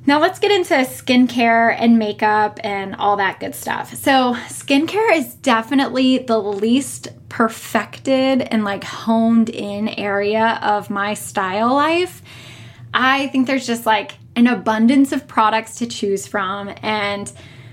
Now 0.08 0.20
let's 0.20 0.38
get 0.38 0.50
into 0.50 0.72
skincare 0.72 1.76
and 1.78 1.98
makeup 1.98 2.58
and 2.64 2.96
all 2.96 3.18
that 3.18 3.40
good 3.40 3.54
stuff. 3.54 3.92
So, 3.92 4.32
skincare 4.48 5.14
is 5.14 5.34
definitely 5.34 6.16
the 6.16 6.38
least 6.38 7.08
perfected 7.28 8.40
and 8.40 8.64
like 8.64 8.84
honed 8.84 9.50
in 9.50 9.90
area 9.90 10.60
of 10.62 10.88
my 10.88 11.12
style 11.12 11.74
life. 11.74 12.22
I 12.94 13.26
think 13.26 13.46
there's 13.46 13.66
just 13.66 13.84
like 13.84 14.12
an 14.34 14.46
abundance 14.46 15.12
of 15.12 15.28
products 15.28 15.74
to 15.80 15.86
choose 15.86 16.26
from 16.26 16.72
and 16.80 17.30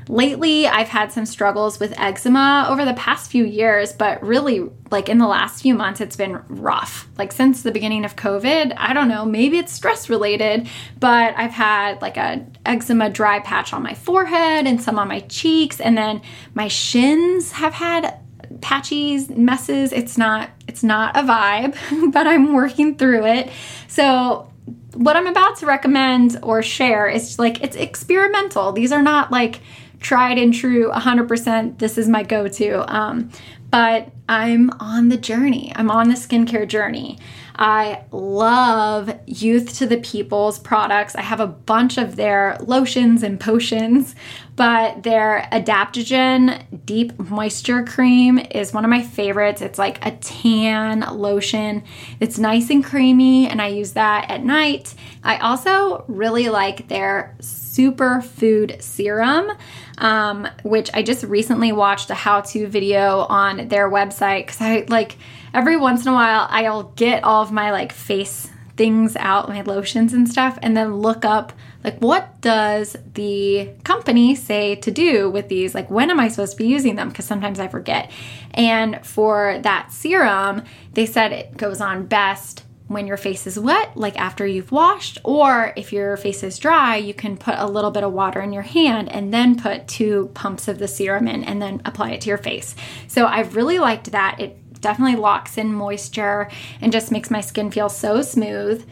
Lately, 0.08 0.68
I've 0.68 0.88
had 0.88 1.12
some 1.12 1.26
struggles 1.26 1.80
with 1.80 2.00
eczema 2.00 2.68
over 2.70 2.86
the 2.86 2.94
past 2.94 3.32
few 3.32 3.44
years, 3.44 3.92
but 3.92 4.22
really, 4.22 4.70
like 4.92 5.10
in 5.10 5.18
the 5.18 5.28
last 5.28 5.64
few 5.64 5.74
months, 5.74 6.00
it's 6.00 6.16
been 6.16 6.42
rough. 6.48 7.08
Like 7.18 7.32
since 7.32 7.64
the 7.64 7.72
beginning 7.72 8.06
of 8.06 8.16
COVID, 8.16 8.74
I 8.78 8.94
don't 8.94 9.08
know, 9.08 9.26
maybe 9.26 9.58
it's 9.58 9.72
stress 9.72 10.08
related, 10.08 10.68
but 11.00 11.34
I've 11.36 11.52
had 11.52 12.02
like 12.04 12.18
a 12.18 12.46
eczema 12.66 13.10
dry 13.10 13.40
patch 13.40 13.74
on 13.74 13.82
my 13.82 13.96
forehead 13.96 14.68
and 14.68 14.80
some 14.80 15.00
on 15.00 15.08
my 15.08 15.22
cheeks, 15.22 15.80
and 15.80 15.98
then 15.98 16.22
my 16.54 16.68
shins 16.68 17.52
have 17.54 17.74
had 17.74 18.20
patchy 18.62 19.26
messes. 19.30 19.92
It's 19.92 20.20
not 20.20 20.50
it's 20.68 20.84
not 20.84 21.18
a 21.18 21.22
vibe, 21.22 22.12
but 22.12 22.28
I'm 22.28 22.54
working 22.54 22.96
through 22.96 23.26
it. 23.26 23.50
So 23.88 24.52
what 24.94 25.16
I'm 25.18 25.28
about 25.28 25.58
to 25.58 25.66
recommend 25.66 26.40
or 26.42 26.62
share 26.62 27.08
is 27.08 27.38
like 27.40 27.64
it's 27.64 27.76
experimental. 27.76 28.72
These 28.72 28.92
are 28.92 29.02
not 29.02 29.32
like 29.32 29.62
tried 30.06 30.38
and 30.38 30.54
true 30.54 30.92
100% 30.92 31.80
this 31.80 31.98
is 31.98 32.08
my 32.08 32.22
go-to. 32.22 32.96
Um, 32.96 33.32
but 33.72 34.12
i'm 34.30 34.70
on 34.80 35.10
the 35.10 35.18
journey. 35.18 35.74
I'm 35.76 35.90
on 35.90 36.10
the 36.10 36.14
skincare 36.14 36.68
journey. 36.68 37.18
I 37.56 38.04
love 38.12 39.18
youth 39.26 39.78
to 39.80 39.88
the 39.88 39.98
people's 39.98 40.60
products. 40.60 41.16
I 41.16 41.22
have 41.22 41.40
a 41.40 41.48
bunch 41.48 41.98
of 41.98 42.18
their 42.18 42.58
lotions 42.60 43.24
and 43.24 43.40
potions 43.40 44.14
but 44.56 45.04
their 45.04 45.48
adaptogen 45.52 46.64
deep 46.86 47.18
moisture 47.20 47.84
cream 47.84 48.40
is 48.40 48.74
one 48.74 48.86
of 48.86 48.90
my 48.90 49.02
favorites. 49.02 49.62
It's 49.62 49.78
like 49.78 50.06
a 50.06 50.12
tan 50.18 51.02
lotion. 51.02 51.84
It's 52.20 52.38
nice 52.38 52.70
and 52.70 52.84
creamy 52.84 53.48
and 53.48 53.62
i 53.62 53.68
use 53.68 53.94
that 53.94 54.30
at 54.30 54.44
night. 54.44 54.94
I 55.24 55.38
also 55.38 56.06
really 56.08 56.50
like 56.50 56.88
their 56.88 57.36
superfood 57.42 58.82
serum 58.82 59.52
um, 59.98 60.48
which 60.64 60.90
I 60.94 61.04
just 61.04 61.24
recently 61.24 61.72
watched 61.72 62.10
a 62.10 62.16
how 62.16 62.42
to 62.42 62.68
video 62.68 63.20
on 63.22 63.68
their 63.68 63.90
website 63.90 64.46
because 64.46 64.62
I 64.62 64.86
like 64.90 65.18
every 65.54 65.78
once 65.78 66.04
in 66.04 66.10
a 66.10 66.14
while 66.14 66.48
I'll 66.50 66.84
get 66.96 67.24
all 67.24 67.42
of 67.42 67.52
my 67.52 67.72
like 67.72 67.92
face 67.92 68.50
things 68.76 69.16
out, 69.16 69.48
my 69.48 69.62
lotions 69.62 70.14
and 70.14 70.28
stuff, 70.28 70.60
and 70.62 70.76
then 70.76 70.98
look 70.98 71.24
up 71.24 71.54
like 71.86 72.00
what 72.00 72.42
does 72.42 72.98
the 73.14 73.70
company 73.84 74.34
say 74.34 74.76
to 74.78 74.90
do 74.90 75.30
with 75.30 75.50
these? 75.50 75.76
Like 75.76 75.90
when 75.92 76.10
am 76.10 76.20
I 76.20 76.30
supposed 76.30 76.54
to 76.54 76.58
be 76.58 76.68
using 76.68 76.96
them? 76.96 77.10
Because 77.10 77.26
sometimes 77.26 77.60
I 77.60 77.68
forget. 77.68 78.12
And 78.56 79.06
for 79.06 79.60
that 79.62 79.92
serum, 79.92 80.64
they 80.94 81.06
said 81.06 81.32
it 81.32 81.56
goes 81.56 81.82
on 81.82 82.08
best 82.08 82.64
when 82.88 83.08
your 83.08 83.18
face 83.18 83.48
is 83.48 83.60
wet, 83.60 83.96
like 83.96 84.20
after 84.20 84.46
you've 84.46 84.72
washed, 84.72 85.20
or 85.24 85.74
if 85.76 85.92
your 85.94 86.18
face 86.18 86.44
is 86.44 86.60
dry, 86.60 86.98
you 86.98 87.14
can 87.14 87.38
put 87.38 87.56
a 87.58 87.68
little 87.68 87.92
bit 87.92 88.04
of 88.04 88.14
water 88.14 88.42
in 88.42 88.54
your 88.54 88.64
hand 88.64 89.12
and 89.12 89.34
then 89.34 89.60
put 89.60 89.88
two 89.88 90.30
pumps 90.34 90.68
of 90.68 90.78
the 90.78 90.88
serum 90.88 91.28
in 91.28 91.44
and 91.44 91.62
then 91.62 91.82
apply 91.86 92.12
it 92.12 92.22
to 92.22 92.30
your 92.30 92.38
face. 92.38 92.76
So 93.08 93.26
I've 93.26 93.56
really 93.56 93.80
liked 93.80 94.12
that. 94.12 94.40
It 94.40 94.82
definitely 94.82 95.16
locks 95.16 95.58
in 95.58 95.74
moisture 95.74 96.50
and 96.80 96.92
just 96.92 97.12
makes 97.12 97.32
my 97.32 97.42
skin 97.42 97.72
feel 97.72 97.90
so 97.90 98.22
smooth. 98.22 98.88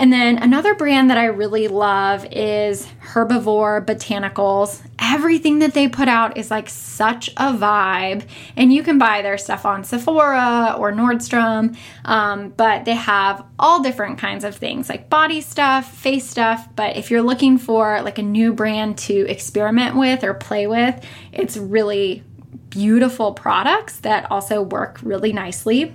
And 0.00 0.10
then 0.10 0.38
another 0.38 0.74
brand 0.74 1.10
that 1.10 1.18
I 1.18 1.26
really 1.26 1.68
love 1.68 2.26
is 2.32 2.86
Herbivore 3.12 3.84
Botanicals. 3.84 4.80
Everything 4.98 5.58
that 5.58 5.74
they 5.74 5.88
put 5.88 6.08
out 6.08 6.38
is 6.38 6.50
like 6.50 6.70
such 6.70 7.28
a 7.36 7.52
vibe, 7.52 8.26
and 8.56 8.72
you 8.72 8.82
can 8.82 8.96
buy 8.96 9.20
their 9.20 9.36
stuff 9.36 9.66
on 9.66 9.84
Sephora 9.84 10.74
or 10.78 10.90
Nordstrom. 10.90 11.76
Um, 12.06 12.48
but 12.48 12.86
they 12.86 12.94
have 12.94 13.44
all 13.58 13.82
different 13.82 14.18
kinds 14.18 14.42
of 14.42 14.56
things 14.56 14.88
like 14.88 15.10
body 15.10 15.42
stuff, 15.42 15.94
face 15.94 16.26
stuff. 16.26 16.66
But 16.74 16.96
if 16.96 17.10
you're 17.10 17.20
looking 17.20 17.58
for 17.58 18.00
like 18.00 18.16
a 18.16 18.22
new 18.22 18.54
brand 18.54 18.96
to 19.00 19.28
experiment 19.28 19.96
with 19.96 20.24
or 20.24 20.32
play 20.32 20.66
with, 20.66 20.98
it's 21.30 21.58
really 21.58 22.24
beautiful 22.70 23.34
products 23.34 23.98
that 24.00 24.30
also 24.30 24.62
work 24.62 24.98
really 25.02 25.34
nicely. 25.34 25.94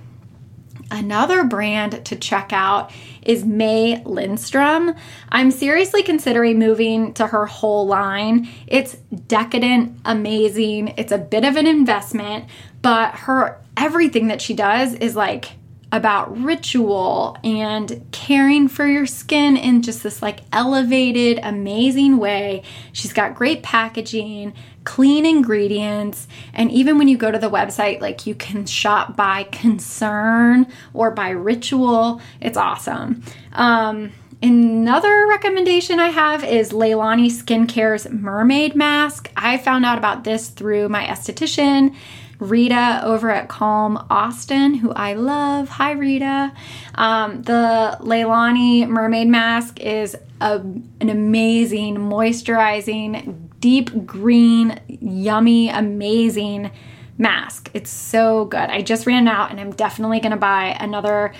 Another 0.90 1.44
brand 1.44 2.04
to 2.06 2.16
check 2.16 2.52
out 2.52 2.92
is 3.22 3.44
May 3.44 4.02
Lindstrom. 4.04 4.94
I'm 5.28 5.50
seriously 5.50 6.02
considering 6.04 6.60
moving 6.60 7.12
to 7.14 7.26
her 7.26 7.46
whole 7.46 7.86
line. 7.86 8.48
It's 8.68 8.94
decadent, 9.26 9.98
amazing. 10.04 10.94
It's 10.96 11.10
a 11.10 11.18
bit 11.18 11.44
of 11.44 11.56
an 11.56 11.66
investment, 11.66 12.44
but 12.82 13.14
her 13.14 13.60
everything 13.76 14.28
that 14.28 14.40
she 14.40 14.54
does 14.54 14.94
is 14.94 15.16
like 15.16 15.52
about 15.92 16.36
ritual 16.36 17.38
and 17.44 18.04
caring 18.10 18.66
for 18.68 18.86
your 18.86 19.06
skin 19.06 19.56
in 19.56 19.82
just 19.82 20.02
this 20.02 20.20
like 20.20 20.40
elevated, 20.52 21.38
amazing 21.42 22.18
way. 22.18 22.62
She's 22.92 23.12
got 23.12 23.34
great 23.34 23.62
packaging, 23.62 24.52
clean 24.84 25.24
ingredients, 25.24 26.26
and 26.52 26.70
even 26.72 26.98
when 26.98 27.08
you 27.08 27.16
go 27.16 27.30
to 27.30 27.38
the 27.38 27.50
website, 27.50 28.00
like 28.00 28.26
you 28.26 28.34
can 28.34 28.66
shop 28.66 29.16
by 29.16 29.44
concern 29.44 30.66
or 30.92 31.10
by 31.12 31.30
ritual. 31.30 32.20
It's 32.40 32.56
awesome. 32.56 33.22
Um, 33.52 34.12
Another 34.42 35.26
recommendation 35.26 35.98
I 35.98 36.08
have 36.08 36.44
is 36.44 36.70
Leahlani 36.70 37.30
Skincare's 37.30 38.08
Mermaid 38.10 38.76
Mask. 38.76 39.30
I 39.34 39.56
found 39.56 39.86
out 39.86 39.96
about 39.96 40.24
this 40.24 40.50
through 40.50 40.90
my 40.90 41.06
esthetician. 41.06 41.96
Rita 42.38 43.00
over 43.04 43.30
at 43.30 43.48
Calm 43.48 43.96
Austin, 44.10 44.74
who 44.74 44.92
I 44.92 45.14
love. 45.14 45.68
Hi, 45.70 45.92
Rita. 45.92 46.52
Um, 46.94 47.42
the 47.42 47.96
Leahlani 48.00 48.88
Mermaid 48.88 49.28
Mask 49.28 49.80
is 49.80 50.16
a, 50.40 50.56
an 50.56 51.08
amazing, 51.08 51.96
moisturizing, 51.96 53.50
deep 53.60 54.06
green, 54.06 54.80
yummy, 54.88 55.70
amazing 55.70 56.70
mask. 57.18 57.70
It's 57.72 57.90
so 57.90 58.44
good. 58.44 58.58
I 58.58 58.82
just 58.82 59.06
ran 59.06 59.28
out 59.28 59.50
and 59.50 59.60
I'm 59.60 59.72
definitely 59.72 60.20
going 60.20 60.32
to 60.32 60.36
buy 60.36 60.76
another 60.78 61.32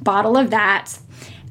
bottle 0.00 0.36
of 0.36 0.50
that. 0.50 0.98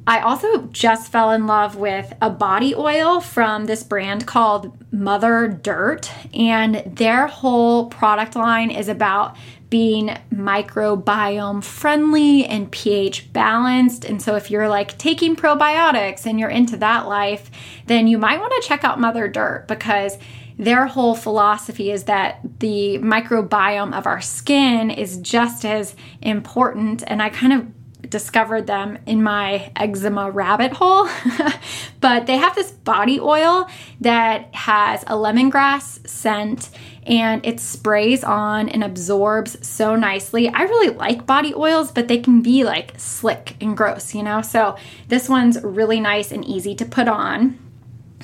I 0.06 0.20
also 0.20 0.66
just 0.66 1.10
fell 1.10 1.30
in 1.30 1.46
love 1.46 1.76
with 1.76 2.12
a 2.20 2.28
body 2.28 2.74
oil 2.74 3.20
from 3.20 3.64
this 3.64 3.82
brand 3.82 4.26
called 4.26 4.76
Mother 4.92 5.48
Dirt, 5.48 6.10
and 6.34 6.82
their 6.84 7.26
whole 7.26 7.86
product 7.86 8.36
line 8.36 8.70
is 8.70 8.88
about 8.88 9.36
being 9.70 10.16
microbiome 10.32 11.64
friendly 11.64 12.44
and 12.44 12.70
pH 12.70 13.32
balanced. 13.32 14.04
And 14.04 14.20
so, 14.20 14.36
if 14.36 14.50
you're 14.50 14.68
like 14.68 14.98
taking 14.98 15.36
probiotics 15.36 16.26
and 16.26 16.38
you're 16.38 16.50
into 16.50 16.76
that 16.76 17.08
life, 17.08 17.50
then 17.86 18.06
you 18.06 18.18
might 18.18 18.40
want 18.40 18.52
to 18.60 18.68
check 18.68 18.84
out 18.84 19.00
Mother 19.00 19.26
Dirt 19.26 19.66
because 19.68 20.18
their 20.58 20.86
whole 20.86 21.14
philosophy 21.14 21.90
is 21.90 22.04
that 22.04 22.40
the 22.60 22.98
microbiome 22.98 23.96
of 23.96 24.06
our 24.06 24.20
skin 24.20 24.90
is 24.90 25.16
just 25.16 25.64
as 25.64 25.96
important. 26.20 27.02
And 27.06 27.20
I 27.20 27.30
kind 27.30 27.52
of 27.52 27.66
discovered 28.14 28.68
them 28.68 28.96
in 29.06 29.20
my 29.24 29.72
eczema 29.74 30.30
rabbit 30.30 30.70
hole. 30.70 31.08
but 32.00 32.26
they 32.26 32.36
have 32.36 32.54
this 32.54 32.70
body 32.70 33.18
oil 33.18 33.68
that 34.00 34.54
has 34.54 35.02
a 35.02 35.16
lemongrass 35.16 36.06
scent 36.06 36.70
and 37.08 37.44
it 37.44 37.58
sprays 37.58 38.22
on 38.22 38.68
and 38.68 38.84
absorbs 38.84 39.66
so 39.66 39.96
nicely. 39.96 40.48
I 40.48 40.62
really 40.62 40.90
like 40.90 41.26
body 41.26 41.52
oils, 41.56 41.90
but 41.90 42.06
they 42.06 42.18
can 42.18 42.40
be 42.40 42.62
like 42.62 42.94
slick 42.98 43.56
and 43.60 43.76
gross, 43.76 44.14
you 44.14 44.22
know? 44.22 44.42
So 44.42 44.76
this 45.08 45.28
one's 45.28 45.60
really 45.64 45.98
nice 45.98 46.30
and 46.30 46.44
easy 46.44 46.76
to 46.76 46.84
put 46.84 47.08
on. 47.08 47.58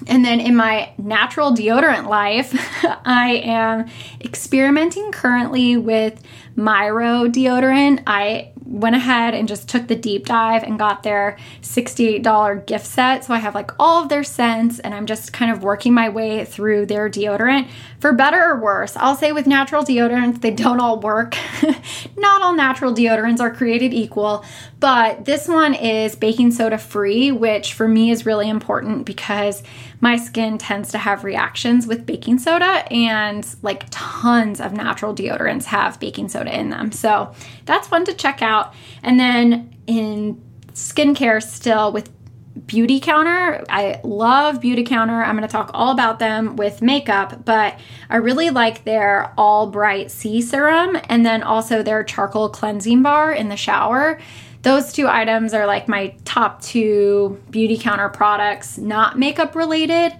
And 0.07 0.25
then 0.25 0.39
in 0.39 0.55
my 0.55 0.93
natural 0.99 1.51
deodorant 1.51 2.07
life, 2.07 2.55
I 3.05 3.43
am 3.45 3.91
experimenting 4.21 5.11
currently 5.11 5.77
with 5.77 6.23
Myro 6.57 7.29
deodorant. 7.29 8.05
I 8.07 8.53
went 8.71 8.95
ahead 8.95 9.35
and 9.35 9.49
just 9.49 9.69
took 9.69 9.89
the 9.89 9.97
deep 9.97 10.25
dive 10.25 10.63
and 10.63 10.79
got 10.79 11.03
their 11.03 11.37
$68 11.61 12.65
gift 12.67 12.87
set. 12.87 13.25
So 13.25 13.35
I 13.35 13.39
have 13.39 13.55
like 13.55 13.73
all 13.81 14.03
of 14.03 14.09
their 14.09 14.23
scents 14.23 14.79
and 14.79 14.95
I'm 14.95 15.07
just 15.07 15.33
kind 15.33 15.51
of 15.51 15.65
working 15.65 15.93
my 15.93 16.09
way 16.09 16.45
through 16.45 16.87
their 16.87 17.11
deodorant 17.11 17.69
for 18.01 18.15
better 18.15 18.43
or 18.43 18.59
worse. 18.59 18.97
I'll 18.97 19.15
say 19.15 19.31
with 19.31 19.47
natural 19.47 19.85
deodorants, 19.85 20.41
they 20.41 20.51
don't 20.51 20.81
all 20.81 20.99
work. 20.99 21.37
Not 22.17 22.43
all 22.43 22.55
natural 22.55 22.95
deodorants 22.95 23.41
are 23.41 23.55
created 23.55 23.93
equal, 23.93 24.45
but 24.81 25.27
this 25.27 25.47
one 25.47 25.75
is 25.75 26.17
baking 26.17 26.53
soda 26.53 26.79
free, 26.79 27.31
which 27.31 27.75
for 27.75 27.87
me 27.87 28.11
is 28.11 28.25
really 28.25 28.49
important 28.49 29.05
because 29.05 29.63
my 30.01 30.17
skin 30.17 30.57
tends 30.57 30.91
to 30.93 30.99
have 30.99 31.25
reactions 31.25 31.87
with 31.87 32.07
baking 32.07 32.39
soda 32.39 32.91
and 32.91 33.47
like 33.63 33.85
tons 33.91 34.61
of 34.61 34.73
natural 34.73 35.15
deodorants 35.15 35.65
have 35.65 36.01
baking 36.01 36.31
soda 36.31 36.59
in 36.59 36.71
them. 36.71 36.93
So 36.93 37.35
that's 37.67 37.87
fun 37.87 38.07
to 38.07 38.15
check 38.15 38.41
out. 38.41 38.75
And 39.03 39.21
then 39.21 39.77
in 39.87 40.41
skincare, 40.73 41.43
still 41.43 41.93
with 41.93 42.11
Beautycounter. 42.59 43.65
I 43.69 44.01
love 44.03 44.61
Beauty 44.61 44.85
Counter. 44.85 45.23
I'm 45.23 45.37
going 45.37 45.47
to 45.47 45.53
talk 45.53 45.71
all 45.73 45.93
about 45.93 46.19
them 46.19 46.57
with 46.57 46.83
makeup, 46.83 47.45
but 47.45 47.79
I 48.09 48.17
really 48.17 48.51
like 48.51 48.85
their 48.85 49.33
All 49.39 49.69
Bright 49.69 50.11
C 50.11 50.43
Serum 50.43 50.99
and 51.09 51.25
then 51.25 51.43
also 51.43 51.83
their 51.83 52.03
Charcoal 52.03 52.49
Cleansing 52.49 53.03
Bar 53.03 53.33
in 53.33 53.49
the 53.49 53.57
shower. 53.57 54.21
Those 54.63 54.93
two 54.93 55.09
items 55.09 55.55
are 55.55 55.67
like 55.67 55.89
my 55.89 56.15
top 56.25 56.61
two 56.61 57.41
Beauty 57.51 57.79
Counter 57.79 58.09
products, 58.09 58.79
not 58.79 59.19
makeup 59.19 59.55
related. 59.55 60.13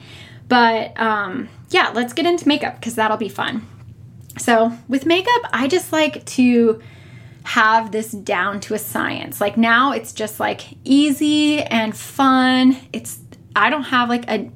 But 0.49 0.99
um, 1.01 1.49
yeah, 1.71 1.91
let's 1.95 2.13
get 2.13 2.27
into 2.27 2.49
makeup 2.49 2.77
because 2.77 2.95
that'll 2.95 3.17
be 3.17 3.29
fun. 3.29 3.67
So, 4.39 4.73
with 4.89 5.05
makeup, 5.05 5.43
I 5.53 5.69
just 5.69 5.93
like 5.93 6.25
to 6.27 6.81
have 7.43 7.93
this 7.93 8.13
down 8.13 8.61
to 8.61 8.75
a 8.75 8.79
science. 8.79 9.41
Like 9.41 9.57
now 9.57 9.93
it's 9.93 10.13
just 10.13 10.41
like 10.41 10.63
easy 10.85 11.63
and 11.63 11.97
fun. 11.97 12.77
It's 12.93 13.19
I 13.57 13.71
don't 13.71 13.85
have 13.85 14.09
like 14.09 14.29
a 14.31 14.51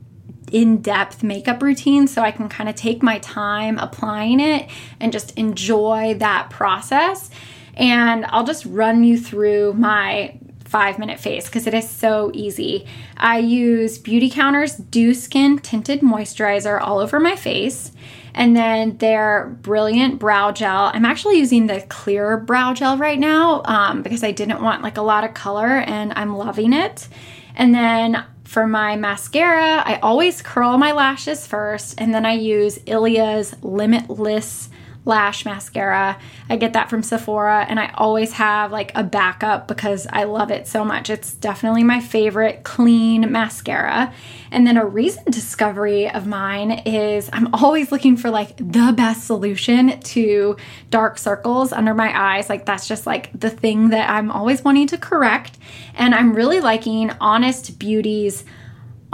in-depth 0.53 1.23
makeup 1.23 1.63
routine 1.63 2.07
so 2.07 2.23
I 2.23 2.31
can 2.31 2.49
kind 2.49 2.69
of 2.69 2.77
take 2.77 3.03
my 3.03 3.19
time 3.19 3.79
applying 3.79 4.39
it 4.39 4.71
and 5.01 5.13
just 5.13 5.37
enjoy 5.37 6.15
that 6.19 6.51
process. 6.51 7.31
And 7.75 8.25
I'll 8.27 8.45
just 8.45 8.65
run 8.67 9.03
you 9.03 9.19
through 9.19 9.73
my 9.73 10.39
five 10.65 10.99
minute 10.99 11.19
face 11.19 11.47
because 11.47 11.67
it 11.67 11.75
is 11.75 11.89
so 11.89 12.31
easy. 12.35 12.87
I 13.17 13.39
use 13.39 13.99
Beautycounter's 13.99 14.77
Dew 14.77 15.15
Skin 15.15 15.59
Tinted 15.59 16.01
Moisturizer 16.01 16.81
all 16.81 16.99
over 16.99 17.19
my 17.19 17.37
face 17.37 17.93
and 18.35 18.57
then 18.57 18.99
their 18.99 19.57
brilliant 19.63 20.19
brow 20.19 20.51
gel. 20.51 20.91
I'm 20.93 21.05
actually 21.05 21.39
using 21.39 21.67
the 21.67 21.81
clear 21.89 22.37
brow 22.37 22.75
gel 22.75 22.99
right 22.99 23.19
now 23.19 23.63
um, 23.65 24.03
because 24.03 24.25
I 24.25 24.33
didn't 24.33 24.63
want 24.63 24.83
like 24.83 24.97
a 24.97 25.03
lot 25.03 25.25
of 25.25 25.35
color 25.35 25.69
and 25.69 26.13
I'm 26.17 26.37
loving 26.37 26.73
it. 26.73 27.09
And 27.55 27.75
then 27.75 28.25
for 28.43 28.67
my 28.67 28.97
mascara, 28.97 29.83
I 29.85 29.99
always 30.03 30.43
curl 30.43 30.77
my 30.77 30.93
lashes 30.93 31.47
first 31.47 31.95
and 31.99 32.13
then 32.13 32.27
I 32.27 32.33
use 32.33 32.79
Ilia's 32.87 33.55
Limitless 33.63 34.69
lash 35.05 35.45
mascara. 35.45 36.19
I 36.49 36.57
get 36.57 36.73
that 36.73 36.89
from 36.89 37.03
Sephora 37.03 37.67
and 37.69 37.79
I 37.79 37.93
always 37.95 38.33
have 38.33 38.73
like 38.73 38.93
a 38.95 39.03
backup 39.03 39.69
because 39.69 40.07
I 40.11 40.25
love 40.25 40.51
it 40.51 40.67
so 40.67 40.85
much. 40.85 41.11
It's 41.11 41.35
definitely 41.35 41.85
my 41.85 42.01
favorite 42.01 42.65
clean 42.65 43.31
mascara. 43.31 44.13
And 44.51 44.67
then 44.67 44.77
a 44.77 44.87
recent 44.87 45.31
discovery 45.31 46.09
of 46.09 46.27
mine 46.27 46.71
is 46.87 47.29
I'm 47.33 47.55
always 47.55 47.93
looking 47.93 48.17
for 48.17 48.31
like 48.31 48.57
the 48.57 48.95
best 48.97 49.25
solution 49.25 50.01
to 50.01 50.57
dark 50.91 51.19
circles 51.19 51.73
under 51.73 51.93
my 51.93 52.37
eyes. 52.37 52.49
Like 52.49 52.65
that's 52.65 52.89
just 52.89 53.07
like 53.07 53.31
the 53.39 53.51
thing 53.51 53.91
that 53.91 54.09
I'm 54.09 54.31
always 54.31 54.65
wanting 54.65 54.87
to 54.89 54.99
correct. 54.99 55.59
And 55.95 56.15
I'm 56.15 56.35
really 56.35 56.61
liking 56.61 57.11
Honest 57.21 57.79
Beauty's 57.79 58.45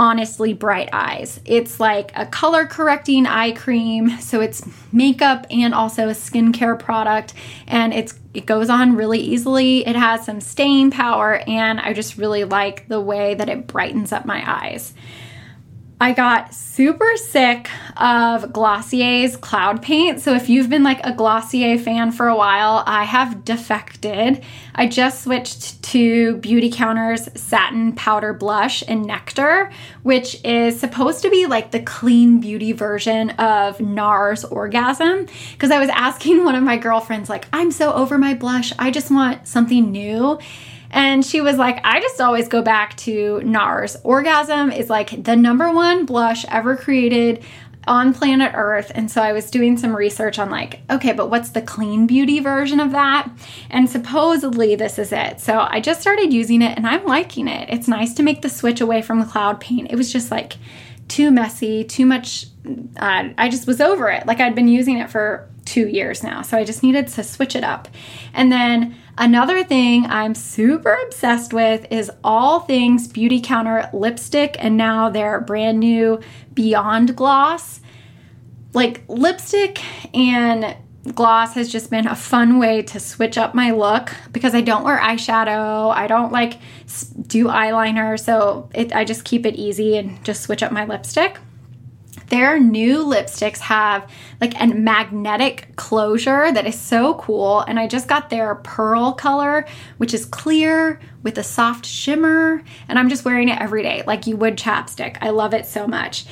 honestly 0.01 0.55
bright 0.55 0.89
eyes. 0.95 1.41
It's 1.45 1.79
like 1.79 2.11
a 2.17 2.25
color 2.25 2.65
correcting 2.65 3.27
eye 3.27 3.53
cream, 3.53 4.19
so 4.19 4.41
it's 4.41 4.67
makeup 4.93 5.47
and 5.51 5.75
also 5.75 6.09
a 6.09 6.13
skincare 6.13 6.79
product 6.79 7.35
and 7.69 7.93
it's 7.93 8.19
it 8.33 8.47
goes 8.47 8.71
on 8.71 8.97
really 8.97 9.21
easily. 9.21 9.87
It 9.87 9.97
has 9.97 10.25
some 10.25 10.41
staying 10.41 10.93
power 10.93 11.43
and 11.47 11.79
I 11.79 11.93
just 11.93 12.17
really 12.17 12.45
like 12.45 12.89
the 12.89 13.01
way 13.01 13.35
that 13.35 13.51
it 13.51 13.67
brightens 13.67 14.11
up 14.11 14.25
my 14.25 14.43
eyes. 14.51 14.95
I 16.03 16.15
got 16.15 16.55
super 16.55 17.15
sick 17.19 17.69
of 17.99 18.55
Glossier's 18.55 19.37
Cloud 19.37 19.83
Paint. 19.83 20.21
So 20.21 20.35
if 20.35 20.49
you've 20.49 20.71
been 20.71 20.83
like 20.83 21.05
a 21.05 21.13
Glossier 21.13 21.77
fan 21.77 22.11
for 22.11 22.27
a 22.27 22.35
while, 22.35 22.83
I 22.87 23.05
have 23.05 23.45
defected. 23.45 24.43
I 24.75 24.87
just 24.87 25.23
switched 25.25 25.83
to 25.83 26.39
Beautycounter's 26.39 27.29
Satin 27.39 27.93
Powder 27.93 28.33
Blush 28.33 28.83
and 28.89 29.05
Nectar, 29.05 29.71
which 30.03 30.43
is 30.43 30.81
supposed 30.81 31.21
to 31.21 31.29
be 31.29 31.45
like 31.45 31.71
the 31.71 31.81
clean 31.81 32.41
beauty 32.41 32.73
version 32.73 33.31
of 33.31 33.77
NARS 33.77 34.51
Orgasm. 34.51 35.27
Because 35.53 35.71
I 35.71 35.79
was 35.79 35.91
asking 35.91 36.45
one 36.47 36.55
of 36.55 36.63
my 36.63 36.79
girlfriends, 36.79 37.29
like, 37.29 37.47
I'm 37.53 37.71
so 37.71 37.93
over 37.93 38.17
my 38.17 38.33
blush. 38.33 38.73
I 38.79 38.91
just 38.91 39.11
want 39.11 39.47
something 39.47 39.93
new. 39.93 40.39
And 40.91 41.25
she 41.25 41.41
was 41.41 41.57
like, 41.57 41.81
I 41.85 42.01
just 42.01 42.21
always 42.21 42.49
go 42.49 42.63
back 42.63 42.97
to 42.99 43.41
NARS. 43.45 43.97
Orgasm 44.03 44.73
is 44.73 44.91
like 44.91 45.23
the 45.23 45.37
number 45.37 45.71
one 45.73 46.05
blush 46.05 46.45
ever 46.47 46.77
created 46.77 47.45
on 47.87 48.13
planet 48.13 48.53
Earth. 48.55 48.93
And 48.95 49.11
so 49.11 49.23
I 49.23 49.33
was 49.33 49.51
doing 49.51 49.79
some 49.79 49.97
research 49.97 50.39
on, 50.39 50.51
like, 50.51 50.81
okay, 50.91 51.13
but 51.13 51.31
what's 51.31 51.51
the 51.51 51.63
clean 51.63 52.07
beauty 52.07 52.39
version 52.41 52.79
of 52.79 52.93
that? 52.93 53.31
And 53.71 53.89
supposedly 53.89 54.75
this 54.75 54.99
is 54.99 55.13
it. 55.13 55.41
So 55.41 55.59
I 55.59 55.81
just 55.81 56.01
started 56.01 56.33
using 56.33 56.61
it 56.61 56.77
and 56.77 56.87
I'm 56.87 57.07
liking 57.07 57.49
it. 57.49 57.69
It's 57.71 57.89
nice 57.89 58.13
to 58.15 58.23
make 58.23 58.43
the 58.43 58.49
switch 58.49 58.81
away 58.81 59.01
from 59.01 59.19
the 59.19 59.27
cloud 59.27 59.61
paint. 59.61 59.91
It 59.91 59.97
was 59.97 60.13
just 60.13 60.31
like 60.31 60.57
too 61.09 61.31
messy, 61.31 61.85
too 61.85 62.07
much. 62.07 62.47
Uh, 62.97 63.31
I 63.39 63.49
just 63.49 63.67
was 63.67 63.81
over 63.81 64.11
it. 64.11 64.27
Like 64.27 64.41
I'd 64.41 64.55
been 64.55 64.69
using 64.69 64.99
it 64.99 65.11
for 65.11 65.49
two 65.65 65.89
years 65.89 66.23
now. 66.23 66.43
So 66.43 66.57
I 66.57 66.65
just 66.65 66.83
needed 66.83 67.09
to 67.09 67.25
switch 67.25 67.57
it 67.57 67.65
up. 67.65 67.89
And 68.35 68.53
then 68.53 68.97
Another 69.21 69.63
thing 69.63 70.07
I'm 70.07 70.35
super 70.35 70.95
obsessed 70.95 71.53
with 71.53 71.87
is 71.93 72.11
all 72.25 72.61
things 72.61 73.07
Beautycounter 73.07 73.93
lipstick 73.93 74.57
and 74.59 74.79
now 74.79 75.11
their 75.11 75.43
brand 75.43 75.79
new 75.79 76.21
Beyond 76.55 77.17
Gloss. 77.17 77.83
Like 78.73 79.05
lipstick 79.09 79.83
and 80.17 80.75
gloss 81.15 81.53
has 81.53 81.71
just 81.71 81.91
been 81.91 82.07
a 82.07 82.17
fun 82.17 82.59
way 82.59 82.81
to 82.81 82.99
switch 82.99 83.37
up 83.37 83.55
my 83.55 83.73
look 83.73 84.11
because 84.33 84.55
I 84.55 84.63
don't 84.63 84.85
wear 84.85 84.99
eyeshadow. 84.99 85.95
I 85.95 86.07
don't 86.07 86.33
like 86.33 86.57
do 87.27 87.45
eyeliner, 87.45 88.19
so 88.19 88.71
it, 88.75 88.95
I 88.97 89.05
just 89.05 89.27
keep 89.27 89.45
it 89.45 89.55
easy 89.55 89.99
and 89.99 90.25
just 90.25 90.41
switch 90.41 90.63
up 90.63 90.73
my 90.73 90.87
lipstick. 90.87 91.37
Their 92.29 92.61
new 92.61 93.05
lipsticks 93.05 93.59
have 93.59 94.11
like 94.41 94.61
a 94.61 94.67
magnetic 94.69 95.75
closure 95.77 96.53
that 96.53 96.67
is 96.67 96.79
so 96.79 97.15
cool. 97.15 97.61
And 97.61 97.79
I 97.79 97.87
just 97.87 98.09
got 98.09 98.31
their 98.31 98.55
pearl 98.57 99.13
color, 99.13 99.67
which 99.99 100.15
is 100.15 100.25
clear 100.25 101.01
with 101.23 101.39
a 101.39 101.43
soft 101.43 101.85
shimmer. 101.87 102.63
And 102.89 102.99
I'm 102.99 103.09
just 103.09 103.25
wearing 103.25 103.49
it 103.49 103.61
every 103.61 103.83
day, 103.83 104.03
like 104.07 104.27
you 104.27 104.37
would 104.37 104.57
chapstick. 104.57 105.19
I 105.21 105.31
love 105.31 105.55
it 105.55 105.67
so 105.67 105.87
much. 105.87 106.27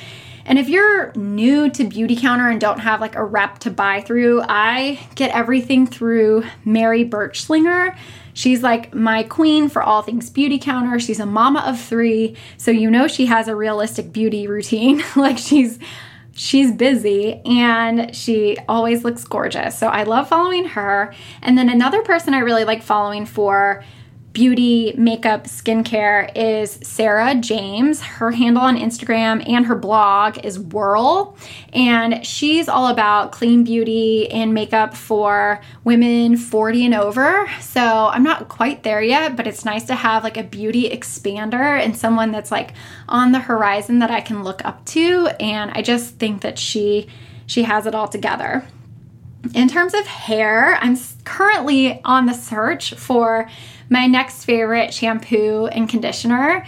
And 0.45 0.57
if 0.57 0.67
you're 0.67 1.13
new 1.13 1.69
to 1.69 1.83
Beautycounter 1.83 2.49
and 2.49 2.59
don't 2.59 2.79
have 2.79 3.01
like 3.01 3.15
a 3.15 3.23
rep 3.23 3.59
to 3.59 3.69
buy 3.69 4.01
through, 4.01 4.41
I 4.41 4.99
get 5.15 5.31
everything 5.35 5.85
through 5.85 6.43
Mary 6.65 7.05
Birchslinger. 7.05 7.95
She's 8.39 8.63
like 8.63 8.93
my 8.93 9.23
queen 9.23 9.67
for 9.67 9.83
all 9.83 10.01
things 10.01 10.29
beauty 10.29 10.59
counter. 10.59 10.97
She's 10.97 11.19
a 11.19 11.25
mama 11.25 11.59
of 11.67 11.77
three, 11.77 12.37
so 12.55 12.71
you 12.71 12.89
know 12.89 13.05
she 13.05 13.25
has 13.25 13.49
a 13.49 13.55
realistic 13.55 14.13
beauty 14.13 14.47
routine. 14.47 15.03
like 15.17 15.37
she's 15.37 15.77
she's 16.31 16.71
busy 16.71 17.41
and 17.43 18.15
she 18.15 18.55
always 18.69 19.03
looks 19.03 19.25
gorgeous. 19.25 19.77
So 19.77 19.87
I 19.87 20.03
love 20.03 20.29
following 20.29 20.63
her. 20.69 21.13
And 21.41 21.57
then 21.57 21.67
another 21.67 22.01
person 22.01 22.33
I 22.33 22.39
really 22.39 22.63
like 22.63 22.81
following 22.81 23.25
for 23.25 23.83
beauty, 24.33 24.93
makeup, 24.97 25.45
skincare 25.45 26.31
is 26.35 26.79
Sarah 26.83 27.35
James. 27.35 28.01
Her 28.01 28.31
handle 28.31 28.63
on 28.63 28.77
Instagram 28.77 29.47
and 29.47 29.65
her 29.65 29.75
blog 29.75 30.37
is 30.45 30.59
Whirl. 30.59 31.37
And 31.73 32.25
she's 32.25 32.69
all 32.69 32.87
about 32.87 33.31
clean 33.31 33.63
beauty 33.63 34.29
and 34.29 34.53
makeup 34.53 34.95
for 34.95 35.61
women 35.83 36.37
40 36.37 36.85
and 36.85 36.93
over. 36.93 37.49
So 37.59 37.81
I'm 37.81 38.23
not 38.23 38.49
quite 38.49 38.83
there 38.83 39.01
yet, 39.01 39.35
but 39.35 39.47
it's 39.47 39.65
nice 39.65 39.85
to 39.85 39.95
have 39.95 40.23
like 40.23 40.37
a 40.37 40.43
beauty 40.43 40.89
expander 40.89 41.79
and 41.79 41.97
someone 41.97 42.31
that's 42.31 42.51
like 42.51 42.73
on 43.07 43.31
the 43.31 43.39
horizon 43.39 43.99
that 43.99 44.11
I 44.11 44.21
can 44.21 44.43
look 44.43 44.63
up 44.63 44.85
to. 44.85 45.29
And 45.39 45.71
I 45.71 45.81
just 45.81 46.15
think 46.15 46.41
that 46.41 46.59
she 46.59 47.07
she 47.45 47.63
has 47.63 47.87
it 47.87 47.95
all 47.95 48.07
together. 48.07 48.67
In 49.53 49.67
terms 49.67 49.93
of 49.93 50.05
hair, 50.05 50.77
I'm 50.81 50.97
currently 51.23 52.01
on 52.03 52.25
the 52.25 52.33
search 52.33 52.93
for 52.93 53.49
my 53.89 54.05
next 54.05 54.45
favorite 54.45 54.93
shampoo 54.93 55.67
and 55.67 55.89
conditioner. 55.89 56.65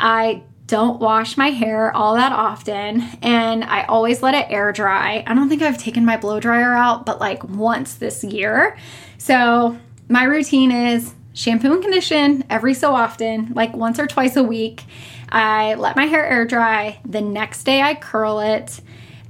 I 0.00 0.42
don't 0.66 0.98
wash 0.98 1.36
my 1.36 1.50
hair 1.50 1.94
all 1.94 2.14
that 2.14 2.32
often 2.32 3.02
and 3.22 3.64
I 3.64 3.84
always 3.84 4.22
let 4.22 4.34
it 4.34 4.46
air 4.48 4.72
dry. 4.72 5.22
I 5.26 5.34
don't 5.34 5.48
think 5.48 5.62
I've 5.62 5.78
taken 5.78 6.04
my 6.04 6.16
blow 6.16 6.40
dryer 6.40 6.72
out, 6.72 7.04
but 7.04 7.20
like 7.20 7.44
once 7.44 7.94
this 7.94 8.24
year. 8.24 8.76
So 9.18 9.78
my 10.08 10.24
routine 10.24 10.70
is 10.70 11.14
shampoo 11.34 11.72
and 11.74 11.82
condition 11.82 12.44
every 12.48 12.74
so 12.74 12.94
often, 12.94 13.52
like 13.54 13.76
once 13.76 13.98
or 13.98 14.06
twice 14.06 14.36
a 14.36 14.42
week. 14.42 14.84
I 15.28 15.74
let 15.74 15.96
my 15.96 16.06
hair 16.06 16.24
air 16.24 16.46
dry. 16.46 16.98
The 17.04 17.20
next 17.20 17.64
day 17.64 17.82
I 17.82 17.94
curl 17.94 18.40
it. 18.40 18.80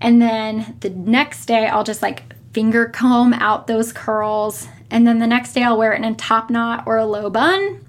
And 0.00 0.22
then 0.22 0.76
the 0.80 0.90
next 0.90 1.46
day 1.46 1.66
I'll 1.66 1.84
just 1.84 2.02
like 2.02 2.33
finger 2.54 2.86
comb 2.86 3.34
out 3.34 3.66
those 3.66 3.92
curls 3.92 4.68
and 4.94 5.06
then 5.06 5.18
the 5.18 5.26
next 5.26 5.54
day 5.54 5.64
I'll 5.64 5.76
wear 5.76 5.92
it 5.92 5.96
in 5.96 6.04
a 6.04 6.14
top 6.14 6.50
knot 6.50 6.84
or 6.86 6.96
a 6.96 7.04
low 7.04 7.28
bun. 7.28 7.84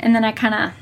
And 0.00 0.14
then 0.14 0.24
I 0.24 0.32
kind 0.32 0.54
of 0.54 0.72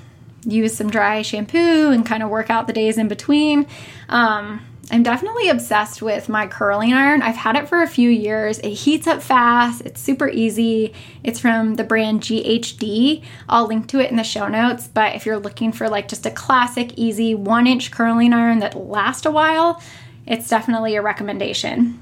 use 0.46 0.76
some 0.76 0.88
dry 0.88 1.22
shampoo 1.22 1.90
and 1.90 2.06
kind 2.06 2.22
of 2.22 2.30
work 2.30 2.48
out 2.48 2.68
the 2.68 2.72
days 2.72 2.96
in 2.96 3.08
between. 3.08 3.66
Um, 4.08 4.64
I'm 4.92 5.02
definitely 5.02 5.48
obsessed 5.48 6.00
with 6.00 6.28
my 6.28 6.46
curling 6.46 6.92
iron. 6.92 7.22
I've 7.22 7.34
had 7.34 7.56
it 7.56 7.68
for 7.68 7.82
a 7.82 7.88
few 7.88 8.08
years. 8.08 8.60
It 8.60 8.70
heats 8.70 9.08
up 9.08 9.20
fast, 9.20 9.80
it's 9.80 10.00
super 10.00 10.28
easy. 10.28 10.92
It's 11.24 11.40
from 11.40 11.74
the 11.74 11.84
brand 11.84 12.20
GHD. 12.20 13.24
I'll 13.48 13.66
link 13.66 13.88
to 13.88 13.98
it 13.98 14.10
in 14.10 14.16
the 14.16 14.22
show 14.22 14.46
notes. 14.46 14.86
But 14.86 15.16
if 15.16 15.26
you're 15.26 15.38
looking 15.38 15.72
for 15.72 15.88
like 15.88 16.06
just 16.06 16.26
a 16.26 16.30
classic, 16.30 16.92
easy 16.96 17.34
one 17.34 17.66
inch 17.66 17.90
curling 17.90 18.32
iron 18.32 18.60
that 18.60 18.76
lasts 18.76 19.26
a 19.26 19.32
while, 19.32 19.82
it's 20.26 20.48
definitely 20.48 20.94
a 20.94 21.02
recommendation. 21.02 22.00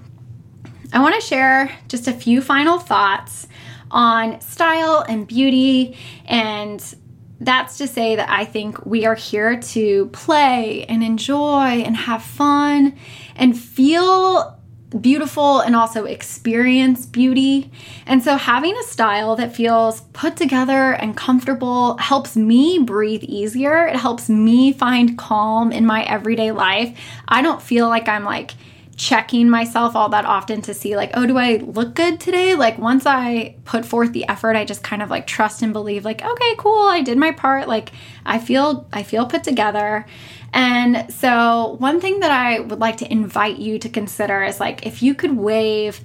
I 0.93 1.01
want 1.01 1.15
to 1.15 1.27
share 1.27 1.75
just 1.89 2.07
a 2.07 2.13
few 2.13 2.43
final 2.43 2.79
thoughts 2.79 3.49
on 3.91 4.41
style 4.41 5.05
and 5.09 5.27
beauty. 5.27 5.97
And 6.27 6.83
that's 7.41 7.79
to 7.79 7.89
say 7.89 8.17
that 8.17 8.29
I 8.29 8.45
think 8.45 8.85
we 8.85 9.07
are 9.07 9.15
here 9.15 9.59
to 9.59 10.07
play 10.07 10.85
and 10.85 11.03
enjoy 11.03 11.83
and 11.83 11.97
have 11.97 12.23
fun 12.23 12.97
and 13.35 13.59
feel 13.59 14.59
beautiful 15.01 15.61
and 15.61 15.75
also 15.75 16.05
experience 16.05 17.07
beauty. 17.07 17.71
And 18.07 18.23
so 18.23 18.37
having 18.37 18.77
a 18.77 18.83
style 18.83 19.37
that 19.37 19.57
feels 19.57 20.03
put 20.13 20.37
together 20.37 20.93
and 20.93 21.17
comfortable 21.17 21.97
helps 21.97 22.37
me 22.37 22.79
breathe 22.79 23.25
easier. 23.25 23.87
It 23.87 23.97
helps 23.97 24.29
me 24.29 24.73
find 24.73 25.17
calm 25.17 25.73
in 25.73 25.87
my 25.87 26.05
everyday 26.05 26.53
life. 26.53 26.99
I 27.27 27.41
don't 27.41 27.63
feel 27.63 27.89
like 27.89 28.09
I'm 28.09 28.25
like 28.25 28.53
checking 29.03 29.51
myself 29.51 29.97
all 29.97 30.09
that 30.11 30.25
often 30.25 30.63
to 30.63 30.73
see 30.73 30.95
like 30.95 31.11
oh 31.15 31.27
do 31.27 31.37
i 31.37 31.57
look 31.57 31.93
good 31.93 32.21
today? 32.21 32.55
Like 32.55 32.79
once 32.79 33.05
i 33.05 33.57
put 33.65 33.85
forth 33.85 34.13
the 34.13 34.29
effort 34.29 34.55
i 34.55 34.65
just 34.65 34.85
kind 34.85 35.03
of 35.03 35.11
like 35.11 35.27
trust 35.27 35.61
and 35.61 35.73
believe 35.73 36.05
like 36.05 36.25
okay 36.25 36.55
cool 36.57 36.87
i 36.87 37.03
did 37.03 37.19
my 37.19 37.33
part. 37.33 37.67
Like 37.67 37.91
i 38.25 38.39
feel 38.39 38.87
i 38.93 39.03
feel 39.03 39.27
put 39.27 39.43
together. 39.43 40.07
And 40.53 41.13
so 41.13 41.77
one 41.81 42.01
thing 42.01 42.21
that 42.21 42.31
i 42.31 42.61
would 42.61 42.79
like 42.79 42.99
to 42.99 43.11
invite 43.11 43.59
you 43.59 43.81
to 43.81 43.89
consider 43.89 44.45
is 44.45 44.61
like 44.61 44.87
if 44.87 45.03
you 45.03 45.17
could 45.17 45.37
wave 45.37 46.01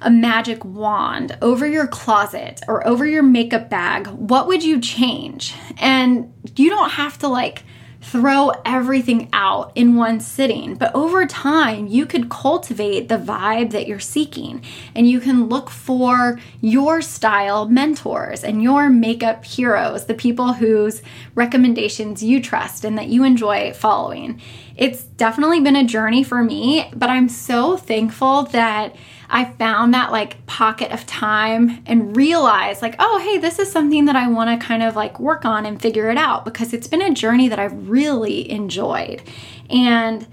a 0.00 0.10
magic 0.10 0.64
wand 0.64 1.38
over 1.42 1.64
your 1.64 1.86
closet 1.86 2.60
or 2.66 2.84
over 2.84 3.06
your 3.06 3.22
makeup 3.22 3.70
bag 3.70 4.08
what 4.08 4.48
would 4.48 4.64
you 4.64 4.80
change? 4.80 5.54
And 5.78 6.32
you 6.56 6.70
don't 6.70 6.90
have 6.90 7.20
to 7.20 7.28
like 7.28 7.62
throw 8.02 8.50
everything 8.64 9.28
out 9.32 9.72
in 9.74 9.94
one 9.94 10.20
sitting. 10.20 10.74
But 10.74 10.94
over 10.94 11.24
time, 11.24 11.86
you 11.86 12.04
could 12.04 12.28
cultivate 12.28 13.08
the 13.08 13.16
vibe 13.16 13.70
that 13.70 13.86
you're 13.86 14.00
seeking 14.00 14.62
and 14.94 15.08
you 15.08 15.20
can 15.20 15.48
look 15.48 15.70
for 15.70 16.40
your 16.60 17.00
style 17.00 17.68
mentors 17.68 18.42
and 18.42 18.62
your 18.62 18.90
makeup 18.90 19.44
heroes, 19.44 20.06
the 20.06 20.14
people 20.14 20.54
whose 20.54 21.02
recommendations 21.34 22.22
you 22.22 22.42
trust 22.42 22.84
and 22.84 22.98
that 22.98 23.08
you 23.08 23.22
enjoy 23.24 23.72
following. 23.72 24.40
It's 24.76 25.04
definitely 25.04 25.60
been 25.60 25.76
a 25.76 25.84
journey 25.84 26.24
for 26.24 26.42
me, 26.42 26.90
but 26.94 27.08
I'm 27.08 27.28
so 27.28 27.76
thankful 27.76 28.44
that 28.44 28.96
I 29.32 29.46
found 29.46 29.94
that 29.94 30.12
like 30.12 30.44
pocket 30.46 30.92
of 30.92 31.06
time 31.06 31.82
and 31.86 32.14
realized 32.14 32.82
like, 32.82 32.96
oh, 32.98 33.18
hey, 33.18 33.38
this 33.38 33.58
is 33.58 33.72
something 33.72 34.04
that 34.04 34.14
I 34.14 34.28
want 34.28 34.60
to 34.60 34.64
kind 34.64 34.82
of 34.82 34.94
like 34.94 35.18
work 35.18 35.46
on 35.46 35.64
and 35.64 35.80
figure 35.80 36.10
it 36.10 36.18
out 36.18 36.44
because 36.44 36.74
it's 36.74 36.86
been 36.86 37.00
a 37.00 37.14
journey 37.14 37.48
that 37.48 37.58
I've 37.58 37.88
really 37.88 38.48
enjoyed. 38.50 39.22
And 39.70 40.26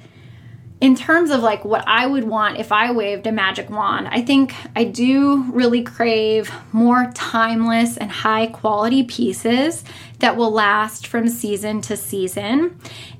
in 0.81 0.95
terms 0.95 1.29
of 1.29 1.41
like 1.41 1.63
what 1.63 1.83
I 1.87 2.07
would 2.07 2.25
want 2.25 2.57
if 2.57 2.71
I 2.71 2.91
waved 2.91 3.25
a 3.25 3.31
magic 3.31 3.69
wand, 3.69 4.09
I 4.09 4.21
think 4.21 4.53
I 4.75 4.83
do 4.83 5.43
really 5.51 5.81
crave 5.81 6.51
more 6.73 7.09
timeless 7.15 7.95
and 7.95 8.11
high 8.11 8.47
quality 8.47 9.03
pieces 9.03 9.83
that 10.19 10.35
will 10.35 10.51
last 10.51 11.07
from 11.07 11.27
season 11.29 11.81
to 11.81 11.97
season. 11.97 12.79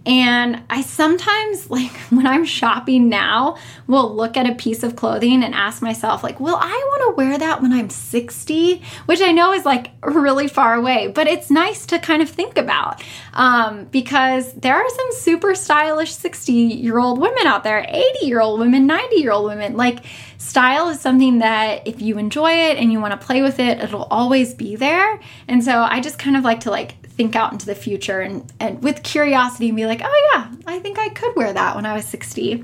And 0.09 0.63
I 0.71 0.81
sometimes, 0.81 1.69
like 1.69 1.91
when 2.09 2.25
I'm 2.25 2.43
shopping 2.43 3.09
now, 3.09 3.57
will 3.87 4.13
look 4.13 4.35
at 4.35 4.49
a 4.49 4.55
piece 4.55 4.81
of 4.83 4.95
clothing 4.95 5.43
and 5.43 5.53
ask 5.53 5.81
myself, 5.81 6.23
like, 6.23 6.39
will 6.39 6.55
I 6.55 6.67
want 6.67 7.11
to 7.11 7.15
wear 7.15 7.37
that 7.37 7.61
when 7.61 7.71
I'm 7.71 7.89
60? 7.89 8.81
Which 9.05 9.21
I 9.21 9.31
know 9.31 9.53
is 9.53 9.65
like 9.65 9.91
really 10.03 10.47
far 10.47 10.73
away, 10.73 11.07
but 11.07 11.27
it's 11.27 11.51
nice 11.51 11.85
to 11.87 11.99
kind 11.99 12.23
of 12.23 12.29
think 12.29 12.57
about 12.57 13.03
um, 13.33 13.85
because 13.85 14.51
there 14.53 14.75
are 14.75 14.89
some 14.89 15.11
super 15.11 15.53
stylish 15.53 16.13
60 16.15 16.53
year 16.53 16.97
old 16.97 17.19
women 17.19 17.45
out 17.45 17.63
there, 17.63 17.85
80 17.87 18.25
year 18.25 18.41
old 18.41 18.59
women, 18.59 18.87
90 18.87 19.17
year 19.17 19.31
old 19.31 19.45
women. 19.45 19.77
Like, 19.77 19.99
style 20.39 20.89
is 20.89 20.99
something 20.99 21.39
that 21.39 21.87
if 21.87 22.01
you 22.01 22.17
enjoy 22.17 22.51
it 22.51 22.77
and 22.77 22.91
you 22.91 22.99
want 22.99 23.19
to 23.19 23.25
play 23.25 23.43
with 23.43 23.59
it, 23.59 23.79
it'll 23.79 24.07
always 24.09 24.55
be 24.55 24.75
there. 24.75 25.19
And 25.47 25.63
so 25.63 25.81
I 25.81 25.99
just 25.99 26.17
kind 26.17 26.35
of 26.35 26.43
like 26.43 26.61
to 26.61 26.71
like 26.71 26.95
think 27.19 27.35
out 27.35 27.51
into 27.51 27.65
the 27.65 27.75
future 27.75 28.21
and, 28.21 28.49
and 28.61 28.81
with 28.81 29.03
curiosity 29.03 29.67
and 29.67 29.75
be 29.75 29.85
like, 29.85 29.99
oh 30.01 30.31
yeah, 30.33 30.49
I 30.65 30.79
think 30.79 30.97
I 30.97 31.09
could 31.09 31.35
wear 31.35 31.51
that 31.51 31.75
when 31.75 31.85
I 31.85 31.93
was 31.93 32.05
60. 32.05 32.63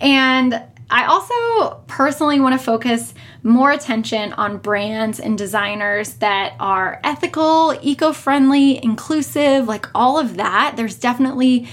And 0.00 0.62
I 0.88 1.06
also 1.06 1.82
personally 1.88 2.38
want 2.38 2.56
to 2.56 2.64
focus 2.64 3.14
more 3.42 3.72
attention 3.72 4.32
on 4.34 4.58
brands 4.58 5.18
and 5.18 5.36
designers 5.36 6.14
that 6.18 6.54
are 6.60 7.00
ethical, 7.02 7.76
eco 7.82 8.12
friendly, 8.12 8.80
inclusive, 8.80 9.66
like 9.66 9.88
all 9.92 10.20
of 10.20 10.36
that. 10.36 10.74
There's 10.76 10.94
definitely 10.94 11.66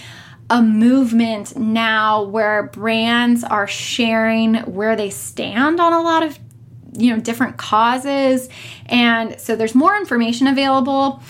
a 0.50 0.60
movement 0.60 1.56
now 1.56 2.24
where 2.24 2.64
brands 2.64 3.44
are 3.44 3.68
sharing 3.68 4.56
where 4.62 4.96
they 4.96 5.12
stand 5.12 5.80
on 5.80 5.94
a 5.94 6.02
lot 6.02 6.24
of 6.24 6.40
you 6.96 7.12
know 7.12 7.20
different 7.20 7.58
causes 7.58 8.50
and 8.86 9.40
so 9.40 9.56
there's 9.56 9.74
more 9.74 9.96
information 9.96 10.46
available 10.46 11.24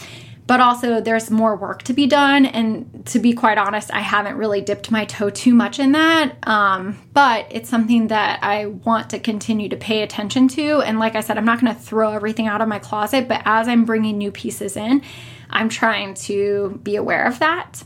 but 0.45 0.59
also 0.59 0.99
there's 0.99 1.31
more 1.31 1.55
work 1.55 1.83
to 1.83 1.93
be 1.93 2.05
done 2.05 2.45
and 2.45 3.05
to 3.05 3.19
be 3.19 3.33
quite 3.33 3.57
honest 3.57 3.91
i 3.93 3.99
haven't 3.99 4.35
really 4.35 4.61
dipped 4.61 4.91
my 4.91 5.05
toe 5.05 5.29
too 5.29 5.53
much 5.53 5.79
in 5.79 5.91
that 5.91 6.35
um, 6.47 6.99
but 7.13 7.45
it's 7.49 7.69
something 7.69 8.07
that 8.07 8.39
i 8.43 8.65
want 8.65 9.09
to 9.09 9.19
continue 9.19 9.69
to 9.69 9.77
pay 9.77 10.01
attention 10.03 10.47
to 10.47 10.81
and 10.81 10.99
like 10.99 11.15
i 11.15 11.21
said 11.21 11.37
i'm 11.37 11.45
not 11.45 11.59
going 11.59 11.73
to 11.73 11.79
throw 11.79 12.11
everything 12.11 12.47
out 12.47 12.61
of 12.61 12.67
my 12.67 12.79
closet 12.79 13.27
but 13.27 13.41
as 13.45 13.67
i'm 13.67 13.85
bringing 13.85 14.17
new 14.17 14.31
pieces 14.31 14.75
in 14.75 15.01
i'm 15.49 15.69
trying 15.69 16.13
to 16.13 16.79
be 16.83 16.95
aware 16.95 17.25
of 17.25 17.39
that 17.39 17.83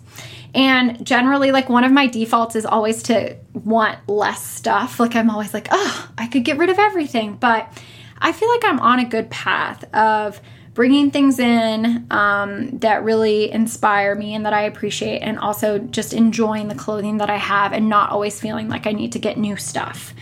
and 0.57 1.05
generally, 1.05 1.51
like 1.51 1.69
one 1.69 1.83
of 1.83 1.91
my 1.91 2.07
defaults 2.07 2.55
is 2.55 2.65
always 2.65 3.03
to 3.03 3.35
want 3.53 3.99
less 4.09 4.43
stuff. 4.43 4.99
Like 4.99 5.15
I'm 5.15 5.29
always 5.29 5.53
like, 5.53 5.67
oh, 5.69 6.09
I 6.17 6.25
could 6.25 6.43
get 6.43 6.57
rid 6.57 6.71
of 6.71 6.79
everything. 6.79 7.35
But 7.35 7.71
I 8.17 8.31
feel 8.31 8.49
like 8.49 8.65
I'm 8.65 8.79
on 8.79 8.99
a 8.99 9.05
good 9.05 9.29
path 9.29 9.83
of 9.93 10.41
bringing 10.77 11.09
things 11.09 11.39
in 11.39 12.05
um, 12.11 12.69
that 12.77 13.03
really 13.03 13.51
inspire 13.51 14.13
me 14.13 14.35
and 14.35 14.45
that 14.45 14.53
I 14.53 14.61
appreciate, 14.61 15.21
and 15.21 15.39
also 15.39 15.79
just 15.79 16.13
enjoying 16.13 16.67
the 16.67 16.75
clothing 16.75 17.17
that 17.17 17.31
I 17.31 17.37
have 17.37 17.73
and 17.73 17.89
not 17.89 18.11
always 18.11 18.39
feeling 18.39 18.69
like 18.69 18.85
I 18.85 18.91
need 18.91 19.11
to 19.13 19.19
get 19.19 19.39
new 19.39 19.57
stuff. 19.57 20.13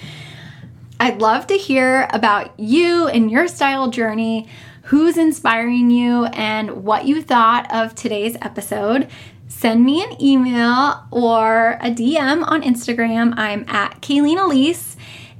I'd 0.97 1.21
love 1.21 1.45
to 1.47 1.55
hear 1.55 2.07
about 2.13 2.57
you 2.57 3.09
and 3.09 3.29
your 3.29 3.49
style 3.49 3.89
journey, 3.89 4.47
who's 4.83 5.17
inspiring 5.17 5.89
you, 5.89 6.23
and 6.27 6.85
what 6.85 7.05
you 7.05 7.21
thought 7.21 7.69
of 7.75 7.93
today's 7.93 8.37
episode 8.41 9.09
send 9.49 9.83
me 9.83 10.03
an 10.05 10.21
email 10.21 11.03
or 11.11 11.71
a 11.81 11.91
DM 11.91 12.47
on 12.47 12.61
Instagram. 12.61 13.33
I'm 13.35 13.65
at 13.67 13.99
Kayleen 14.01 14.41
Elise. 14.41 14.95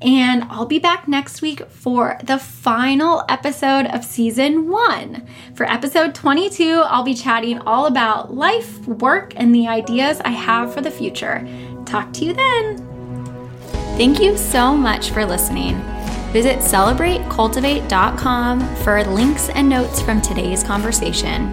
And 0.06 0.44
I'll 0.52 0.68
be 0.68 0.78
back 0.78 1.08
next 1.08 1.42
week 1.42 1.68
for 1.68 2.20
the 2.24 2.38
final 2.38 3.24
episode 3.28 3.88
of 3.88 4.06
season 4.06 4.70
one. 4.70 5.26
For 5.56 5.66
episode 5.66 6.14
22, 6.14 6.84
I'll 6.86 7.04
be 7.04 7.16
chatting 7.16 7.58
all 7.62 7.88
about 7.88 8.32
life, 8.32 8.88
work, 8.88 9.34
and 9.36 9.54
the 9.54 9.68
ideas 9.68 10.22
I 10.24 10.30
have 10.30 10.72
for 10.72 10.82
the 10.82 10.92
future. 10.92 11.48
Talk 11.86 12.14
to 12.14 12.26
you 12.26 12.34
then. 12.34 12.78
Thank 13.98 14.20
you 14.20 14.38
so 14.38 14.78
much 14.78 15.10
for 15.10 15.26
listening. 15.26 15.82
Visit 16.32 16.60
celebratecultivate.com 16.60 18.76
for 18.84 19.04
links 19.06 19.50
and 19.50 19.68
notes 19.68 20.00
from 20.02 20.22
today's 20.22 20.64
conversation. 20.64 21.52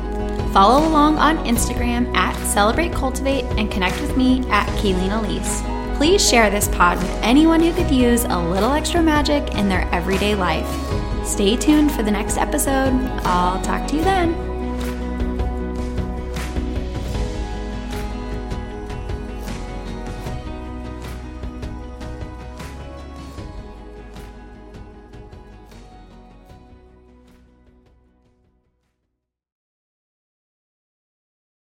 Follow 0.53 0.87
along 0.87 1.17
on 1.17 1.39
Instagram 1.47 2.15
at 2.15 2.37
celebratecultivate 2.37 3.45
and 3.59 3.71
connect 3.71 3.99
with 4.03 4.19
me 4.19 4.41
at 4.51 4.67
Kayleen 4.79 5.19
Elise. 5.19 5.82
Please 5.97 6.29
share 6.29 6.51
this 6.51 6.69
pod 6.69 6.99
with 6.99 7.11
anyone 7.23 7.61
who 7.61 7.73
could 7.73 7.91
use 7.91 8.25
a 8.25 8.39
little 8.39 8.73
extra 8.73 9.03
magic 9.03 9.55
in 9.55 9.69
their 9.69 9.89
everyday 9.93 10.35
life. 10.35 10.69
Stay 11.27 11.57
tuned 11.57 11.93
for 11.93 12.03
the 12.03 12.11
next 12.11 12.37
episode. 12.37 12.93
I'll 13.25 13.63
talk 13.63 13.87
to 13.89 13.97
you 13.97 14.03
then. 14.03 14.52